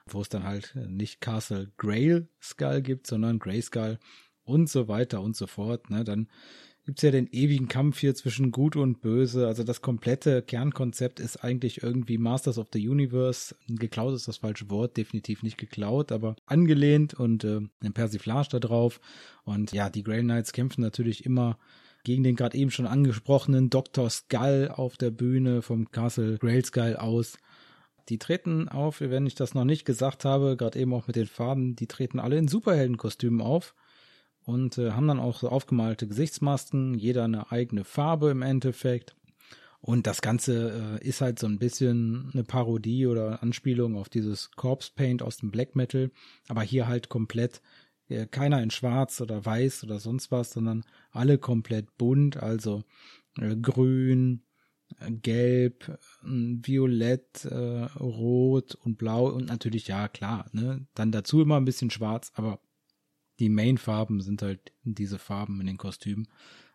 [0.06, 3.98] wo es dann halt nicht Castle Grayskull gibt, sondern Grayskull
[4.44, 5.90] und so weiter und so fort.
[5.90, 6.04] Ne?
[6.04, 6.28] Dann
[6.84, 9.46] gibt's ja den ewigen Kampf hier zwischen Gut und Böse.
[9.46, 13.54] Also das komplette Kernkonzept ist eigentlich irgendwie Masters of the Universe.
[13.68, 18.58] Geklaut ist das falsche Wort, definitiv nicht geklaut, aber angelehnt und äh, ein Persiflage da
[18.58, 19.00] drauf.
[19.44, 21.58] Und ja, die Grey Knights kämpfen natürlich immer
[22.04, 24.10] gegen den gerade eben schon angesprochenen Dr.
[24.10, 27.38] Skull auf der Bühne vom Castle Grayskull aus.
[28.08, 31.28] Die treten auf, wenn ich das noch nicht gesagt habe, gerade eben auch mit den
[31.28, 33.76] Farben, die treten alle in Superheldenkostümen auf
[34.44, 39.14] und äh, haben dann auch so aufgemalte Gesichtsmasken, jeder eine eigene Farbe im Endeffekt.
[39.80, 44.52] Und das Ganze äh, ist halt so ein bisschen eine Parodie oder Anspielung auf dieses
[44.52, 46.10] Corpse Paint aus dem Black Metal,
[46.48, 47.60] aber hier halt komplett
[48.08, 52.84] äh, keiner in Schwarz oder Weiß oder sonst was, sondern alle komplett bunt, also
[53.38, 54.44] äh, grün,
[55.00, 61.64] äh, gelb, violett, rot und blau und natürlich ja klar, ne, dann dazu immer ein
[61.64, 62.60] bisschen schwarz, aber
[63.38, 66.28] die Main-Farben sind halt diese Farben in den Kostümen.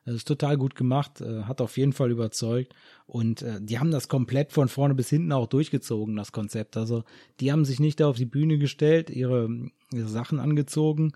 [0.05, 2.73] Das ist total gut gemacht, äh, hat auf jeden Fall überzeugt
[3.07, 6.77] und äh, die haben das komplett von vorne bis hinten auch durchgezogen, das Konzept.
[6.77, 7.03] Also
[7.41, 9.49] die haben sich nicht da auf die Bühne gestellt, ihre,
[9.91, 11.11] ihre Sachen angezogen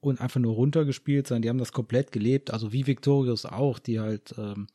[0.00, 2.50] und einfach nur runtergespielt, sondern die haben das komplett gelebt.
[2.50, 4.66] Also wie Victorious auch, die halt ähm,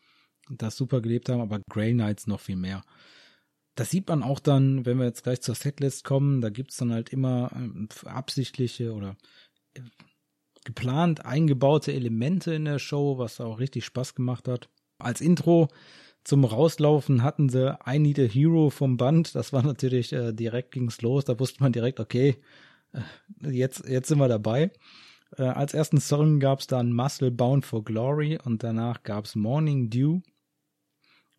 [0.50, 2.82] das super gelebt haben, aber Grey Knights noch viel mehr.
[3.76, 6.92] Das sieht man auch dann, wenn wir jetzt gleich zur Setlist kommen, da gibt's dann
[6.92, 9.16] halt immer ähm, absichtliche oder
[9.76, 9.82] äh,
[10.66, 14.70] geplant eingebaute Elemente in der Show, was auch richtig Spaß gemacht hat.
[14.98, 15.70] Als Intro
[16.24, 19.36] zum Rauslaufen hatten sie I Need a Hero vom Band.
[19.36, 21.26] Das war natürlich äh, direkt ging's los.
[21.26, 22.36] Da wusste man direkt, okay,
[22.94, 24.72] äh, jetzt, jetzt sind wir dabei.
[25.38, 30.22] Äh, als ersten Song gab's dann Muscle Bound for Glory und danach gab's Morning Dew.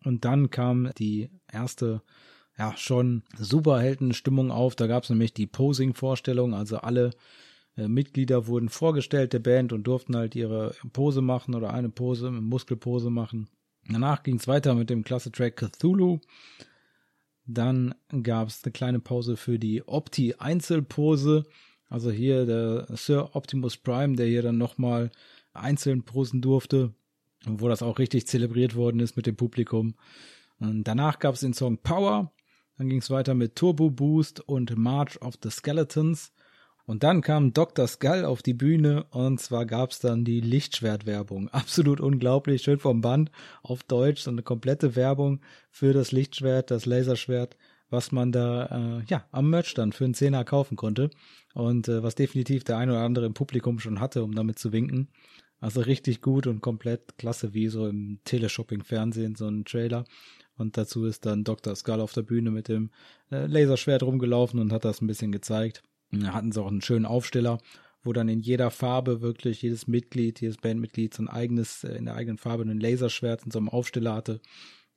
[0.03, 2.01] Und dann kam die erste,
[2.57, 4.75] ja, schon Superheldenstimmung auf.
[4.75, 7.11] Da gab's nämlich die Posing-Vorstellung, also alle
[7.87, 12.41] Mitglieder wurden vorgestellt der Band und durften halt ihre Pose machen oder eine Pose, eine
[12.41, 13.49] Muskelpose machen.
[13.89, 16.19] Danach ging es weiter mit dem Klasse-Track Cthulhu.
[17.45, 21.45] Dann gab es eine kleine Pause für die Opti-Einzelpose.
[21.89, 25.11] Also hier der Sir Optimus Prime, der hier dann nochmal
[25.53, 26.93] einzeln posen durfte,
[27.45, 29.95] wo das auch richtig zelebriert worden ist mit dem Publikum.
[30.59, 32.31] Und danach gab es den Song Power.
[32.77, 36.31] Dann ging es weiter mit Turbo Boost und March of the Skeletons.
[36.85, 37.87] Und dann kam Dr.
[37.87, 41.49] Skull auf die Bühne und zwar gab's dann die Lichtschwertwerbung.
[41.51, 43.31] Absolut unglaublich, schön vom Band
[43.63, 47.57] auf Deutsch, so eine komplette Werbung für das Lichtschwert, das Laserschwert,
[47.89, 48.65] was man da
[48.99, 51.09] äh, ja am Merch dann für einen Zehner kaufen konnte
[51.53, 54.71] und äh, was definitiv der ein oder andere im Publikum schon hatte, um damit zu
[54.71, 55.09] winken.
[55.59, 60.05] Also richtig gut und komplett klasse, wie so im Teleshopping-Fernsehen, so ein Trailer.
[60.57, 61.75] Und dazu ist dann Dr.
[61.75, 62.89] Skull auf der Bühne mit dem
[63.31, 65.83] äh, Laserschwert rumgelaufen und hat das ein bisschen gezeigt.
[66.11, 67.59] Da hatten sie auch einen schönen Aufsteller,
[68.03, 72.05] wo dann in jeder Farbe wirklich jedes Mitglied, jedes Bandmitglied so ein eigenes, äh, in
[72.05, 74.41] der eigenen Farbe ein Laserschwert in so einem Aufsteller hatte.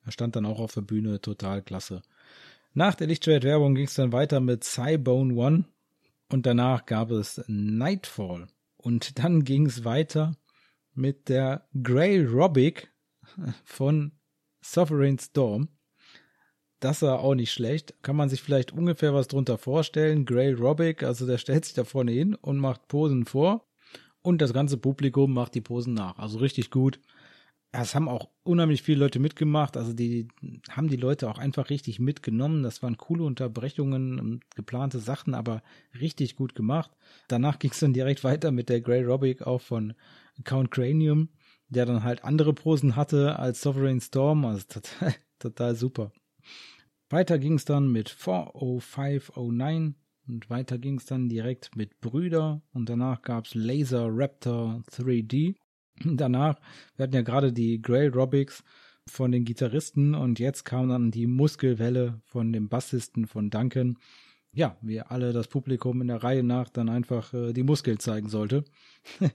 [0.04, 2.02] Er stand dann auch auf der Bühne, total klasse.
[2.72, 5.64] Nach der Lichtschwertwerbung ging es dann weiter mit Cybone One
[6.28, 8.48] und danach gab es Nightfall.
[8.76, 10.36] Und dann ging es weiter
[10.94, 12.92] mit der Grey Robic
[13.64, 14.12] von
[14.60, 15.68] Sovereign Storm.
[16.84, 17.94] Das war auch nicht schlecht.
[18.02, 20.26] Kann man sich vielleicht ungefähr was drunter vorstellen.
[20.26, 23.64] Gray Robic, also der stellt sich da vorne hin und macht Posen vor.
[24.20, 26.18] Und das ganze Publikum macht die Posen nach.
[26.18, 27.00] Also richtig gut.
[27.72, 29.78] Es haben auch unheimlich viele Leute mitgemacht.
[29.78, 30.28] Also die
[30.68, 32.62] haben die Leute auch einfach richtig mitgenommen.
[32.62, 35.62] Das waren coole Unterbrechungen und geplante Sachen, aber
[35.98, 36.90] richtig gut gemacht.
[37.28, 39.94] Danach ging es dann direkt weiter mit der Grey Robic auch von
[40.44, 41.30] Count Cranium,
[41.70, 44.44] der dann halt andere Posen hatte als Sovereign Storm.
[44.44, 46.12] Also total, total super.
[47.14, 49.94] Weiter ging es dann mit 40509
[50.26, 55.54] und weiter ging es dann direkt mit Brüder und danach gab es Laser Raptor 3D.
[56.04, 56.58] Danach,
[56.96, 58.64] wir hatten ja gerade die Grey Robics
[59.06, 63.96] von den Gitarristen und jetzt kam dann die Muskelwelle von dem Bassisten von Duncan.
[64.54, 68.28] Ja, wie alle das Publikum in der Reihe nach dann einfach äh, die Muskeln zeigen
[68.28, 68.64] sollte.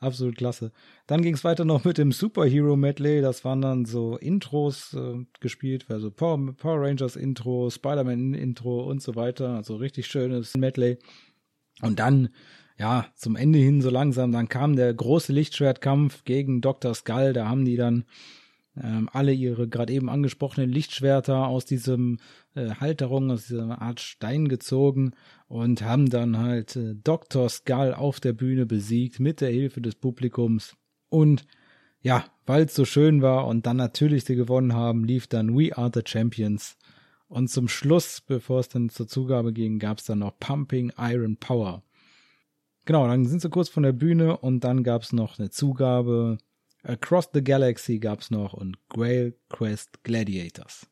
[0.00, 0.72] Absolut klasse.
[1.06, 3.20] Dann ging es weiter noch mit dem Superhero Medley.
[3.20, 9.02] Das waren dann so Intros äh, gespielt, also Power, Power Rangers Intro, Spider-Man Intro und
[9.02, 9.50] so weiter.
[9.50, 10.98] Also richtig schönes Medley.
[11.82, 12.30] Und dann,
[12.78, 16.94] ja, zum Ende hin so langsam, dann kam der große Lichtschwertkampf gegen Dr.
[16.94, 17.34] Skull.
[17.34, 18.04] Da haben die dann
[18.82, 22.18] ähm, alle ihre gerade eben angesprochenen Lichtschwerter aus diesem
[22.54, 25.12] äh, Halterung, aus dieser Art Stein gezogen
[25.48, 27.48] und haben dann halt äh, Dr.
[27.48, 30.76] Skull auf der Bühne besiegt mit der Hilfe des Publikums.
[31.08, 31.44] Und
[32.00, 35.76] ja, weil es so schön war und dann natürlich sie gewonnen haben, lief dann We
[35.76, 36.76] Are the Champions.
[37.28, 41.36] Und zum Schluss, bevor es dann zur Zugabe ging, gab es dann noch Pumping Iron
[41.36, 41.82] Power.
[42.84, 46.38] Genau, dann sind sie kurz von der Bühne und dann gab es noch eine Zugabe
[46.86, 50.86] Across the Galaxy gab's noch und Grail Quest Gladiators.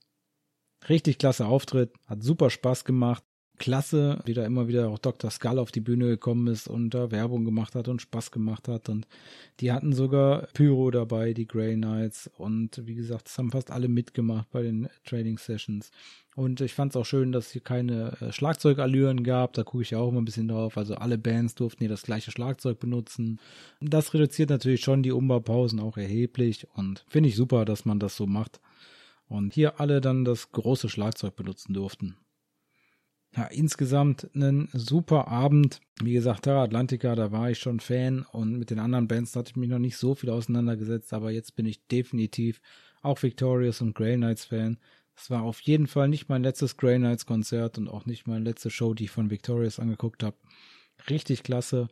[0.88, 3.22] Richtig klasse Auftritt, hat super Spaß gemacht.
[3.58, 5.30] Klasse, wie da immer wieder auch Dr.
[5.30, 8.88] Skull auf die Bühne gekommen ist und da Werbung gemacht hat und Spaß gemacht hat.
[8.88, 9.06] Und
[9.60, 12.28] die hatten sogar Pyro dabei, die Grey Knights.
[12.38, 15.92] Und wie gesagt, es haben fast alle mitgemacht bei den Training Sessions.
[16.34, 19.52] Und ich fand es auch schön, dass hier keine äh, Schlagzeugallüren gab.
[19.52, 20.76] Da gucke ich ja auch immer ein bisschen drauf.
[20.76, 23.38] Also alle Bands durften hier das gleiche Schlagzeug benutzen.
[23.80, 26.66] Das reduziert natürlich schon die Umbaupausen auch erheblich.
[26.74, 28.60] Und finde ich super, dass man das so macht.
[29.32, 32.18] Und hier alle dann das große Schlagzeug benutzen durften.
[33.34, 35.80] Ja, insgesamt ein super Abend.
[36.02, 39.48] Wie gesagt, Terra Atlantica, da war ich schon Fan und mit den anderen Bands hatte
[39.48, 42.60] ich mich noch nicht so viel auseinandergesetzt, aber jetzt bin ich definitiv
[43.00, 44.76] auch Victorious und Grey Knights Fan.
[45.16, 48.44] Es war auf jeden Fall nicht mein letztes Grey Knights Konzert und auch nicht meine
[48.44, 50.36] letzte Show, die ich von Victorious angeguckt habe.
[51.08, 51.88] Richtig klasse.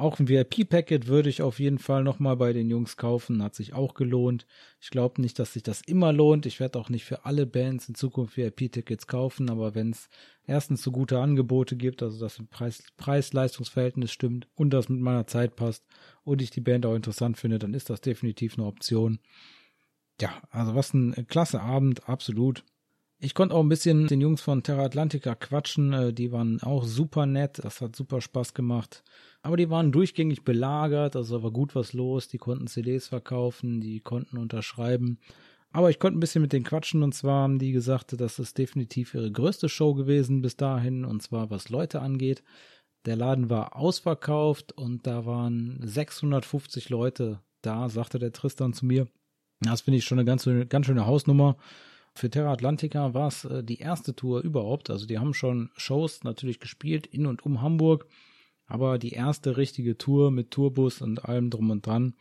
[0.00, 3.42] Auch ein VIP-Packet würde ich auf jeden Fall nochmal bei den Jungs kaufen.
[3.42, 4.46] Hat sich auch gelohnt.
[4.80, 6.46] Ich glaube nicht, dass sich das immer lohnt.
[6.46, 10.08] Ich werde auch nicht für alle Bands in Zukunft VIP-Tickets kaufen, aber wenn es
[10.46, 15.54] erstens so gute Angebote gibt, also dass das Preis-Leistungs-Verhältnis stimmt und das mit meiner Zeit
[15.54, 15.84] passt
[16.24, 19.20] und ich die Band auch interessant finde, dann ist das definitiv eine Option
[20.20, 22.64] ja, also was ein klasse Abend, absolut.
[23.22, 26.84] Ich konnte auch ein bisschen den Jungs von Terra Atlantica quatschen, äh, die waren auch
[26.84, 29.04] super nett, das hat super Spaß gemacht.
[29.42, 34.00] Aber die waren durchgängig belagert, also war gut was los, die konnten CDs verkaufen, die
[34.00, 35.18] konnten unterschreiben.
[35.70, 38.56] Aber ich konnte ein bisschen mit denen quatschen und zwar haben die gesagt, das ist
[38.56, 42.42] definitiv ihre größte Show gewesen bis dahin und zwar was Leute angeht.
[43.04, 49.06] Der Laden war ausverkauft und da waren 650 Leute da, sagte der Tristan zu mir.
[49.60, 51.56] Das finde ich schon eine ganz, ganz schöne Hausnummer.
[52.14, 54.90] Für Terra Atlantica war es äh, die erste Tour überhaupt.
[54.90, 58.06] Also die haben schon Shows natürlich gespielt in und um Hamburg,
[58.66, 62.14] aber die erste richtige Tour mit Tourbus und allem drum und dran.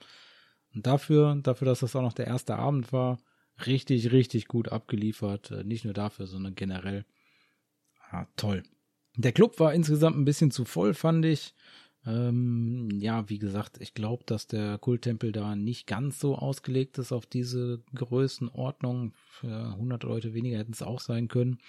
[0.73, 3.19] Und dafür, dafür, dass das auch noch der erste Abend war,
[3.65, 5.51] richtig, richtig gut abgeliefert.
[5.51, 7.05] Äh, nicht nur dafür, sondern generell.
[8.11, 8.63] Ja, toll.
[9.15, 11.53] Der Club war insgesamt ein bisschen zu voll, fand ich.
[12.05, 17.11] Ähm, ja, wie gesagt, ich glaube, dass der Kulttempel da nicht ganz so ausgelegt ist
[17.11, 19.13] auf diese Größenordnung.
[19.27, 21.59] Für 100 Leute weniger hätten es auch sein können.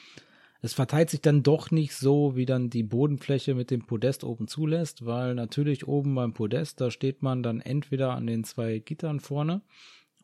[0.63, 4.47] Es verteilt sich dann doch nicht so, wie dann die Bodenfläche mit dem Podest oben
[4.47, 9.21] zulässt, weil natürlich oben beim Podest, da steht man dann entweder an den zwei Gittern
[9.21, 9.63] vorne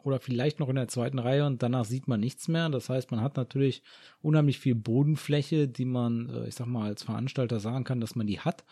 [0.06, 2.68] oder vielleicht noch in der zweiten Reihe und danach sieht man nichts mehr.
[2.68, 3.82] Das heißt, man hat natürlich
[4.22, 8.28] unheimlich viel Bodenfläche, die man, äh, ich sag mal, als Veranstalter sagen kann, dass man
[8.28, 8.64] die hat,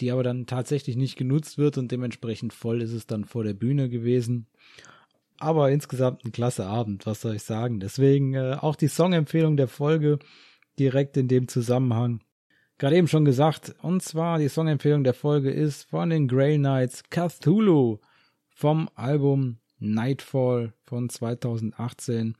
[0.00, 3.54] die aber dann tatsächlich nicht genutzt wird und dementsprechend voll ist es dann vor der
[3.54, 4.46] Bühne gewesen.
[5.38, 7.80] Aber insgesamt ein klasse Abend, was soll ich sagen.
[7.80, 10.18] Deswegen äh, auch die Songempfehlung der Folge
[10.78, 12.20] direkt in dem Zusammenhang.
[12.76, 17.02] Gerade eben schon gesagt, und zwar die Songempfehlung der Folge ist von den Grey Knights
[17.08, 17.98] Cthulhu
[18.50, 22.36] vom Album Nightfall von 2018.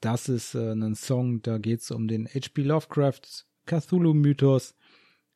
[0.00, 2.62] Das ist äh, ein Song, da geht es um den H.P.
[2.62, 4.74] Lovecraft Cthulhu-Mythos.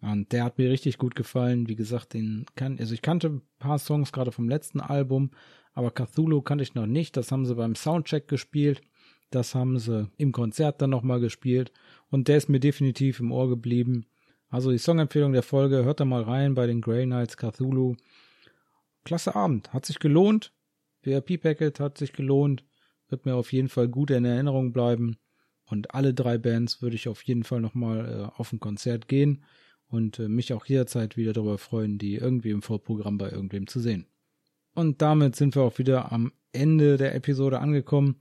[0.00, 1.68] Und der hat mir richtig gut gefallen.
[1.68, 5.30] Wie gesagt, den kann, also ich kannte ein paar Songs gerade vom letzten Album,
[5.74, 7.16] aber Cthulhu kannte ich noch nicht.
[7.16, 8.82] Das haben sie beim Soundcheck gespielt.
[9.30, 11.72] Das haben sie im Konzert dann nochmal gespielt.
[12.10, 14.06] Und der ist mir definitiv im Ohr geblieben.
[14.48, 17.96] Also die Songempfehlung der Folge, hört da mal rein bei den Grey Knights Cthulhu.
[19.04, 20.52] Klasse Abend, hat sich gelohnt.
[21.02, 22.64] VIP-Packet hat sich gelohnt,
[23.08, 25.16] wird mir auf jeden Fall gut in Erinnerung bleiben.
[25.64, 29.44] Und alle drei Bands würde ich auf jeden Fall nochmal äh, auf ein Konzert gehen
[29.88, 33.80] und äh, mich auch jederzeit wieder darüber freuen, die irgendwie im Vorprogramm bei irgendwem zu
[33.80, 34.06] sehen.
[34.74, 38.20] Und damit sind wir auch wieder am Ende der Episode angekommen.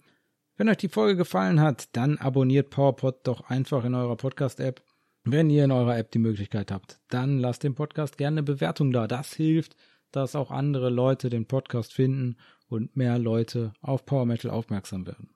[0.58, 4.84] Wenn euch die Folge gefallen hat, dann abonniert PowerPod doch einfach in eurer Podcast-App.
[5.24, 8.92] Wenn ihr in eurer App die Möglichkeit habt, dann lasst dem Podcast gerne eine Bewertung
[8.92, 9.08] da.
[9.08, 9.76] Das hilft,
[10.12, 12.38] dass auch andere Leute den Podcast finden
[12.68, 15.30] und mehr Leute auf Power Metal aufmerksam werden.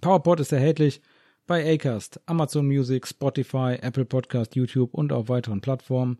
[0.00, 1.02] PowerPod ist erhältlich
[1.46, 6.18] bei Acast, Amazon Music, Spotify, Apple Podcast, YouTube und auf weiteren Plattformen.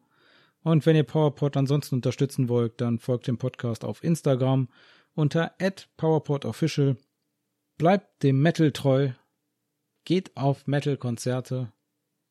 [0.63, 4.69] Und wenn ihr PowerPod ansonsten unterstützen wollt, dann folgt dem Podcast auf Instagram
[5.15, 5.55] unter
[5.97, 6.97] @powerpodofficial.
[7.77, 9.11] Bleibt dem Metal treu.
[10.05, 11.73] Geht auf Metal-Konzerte.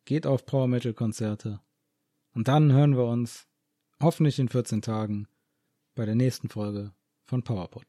[0.05, 1.59] Geht auf Power-Metal-Konzerte.
[2.33, 3.47] Und dann hören wir uns
[4.01, 5.27] hoffentlich in 14 Tagen
[5.95, 6.91] bei der nächsten Folge
[7.25, 7.85] von PowerPod.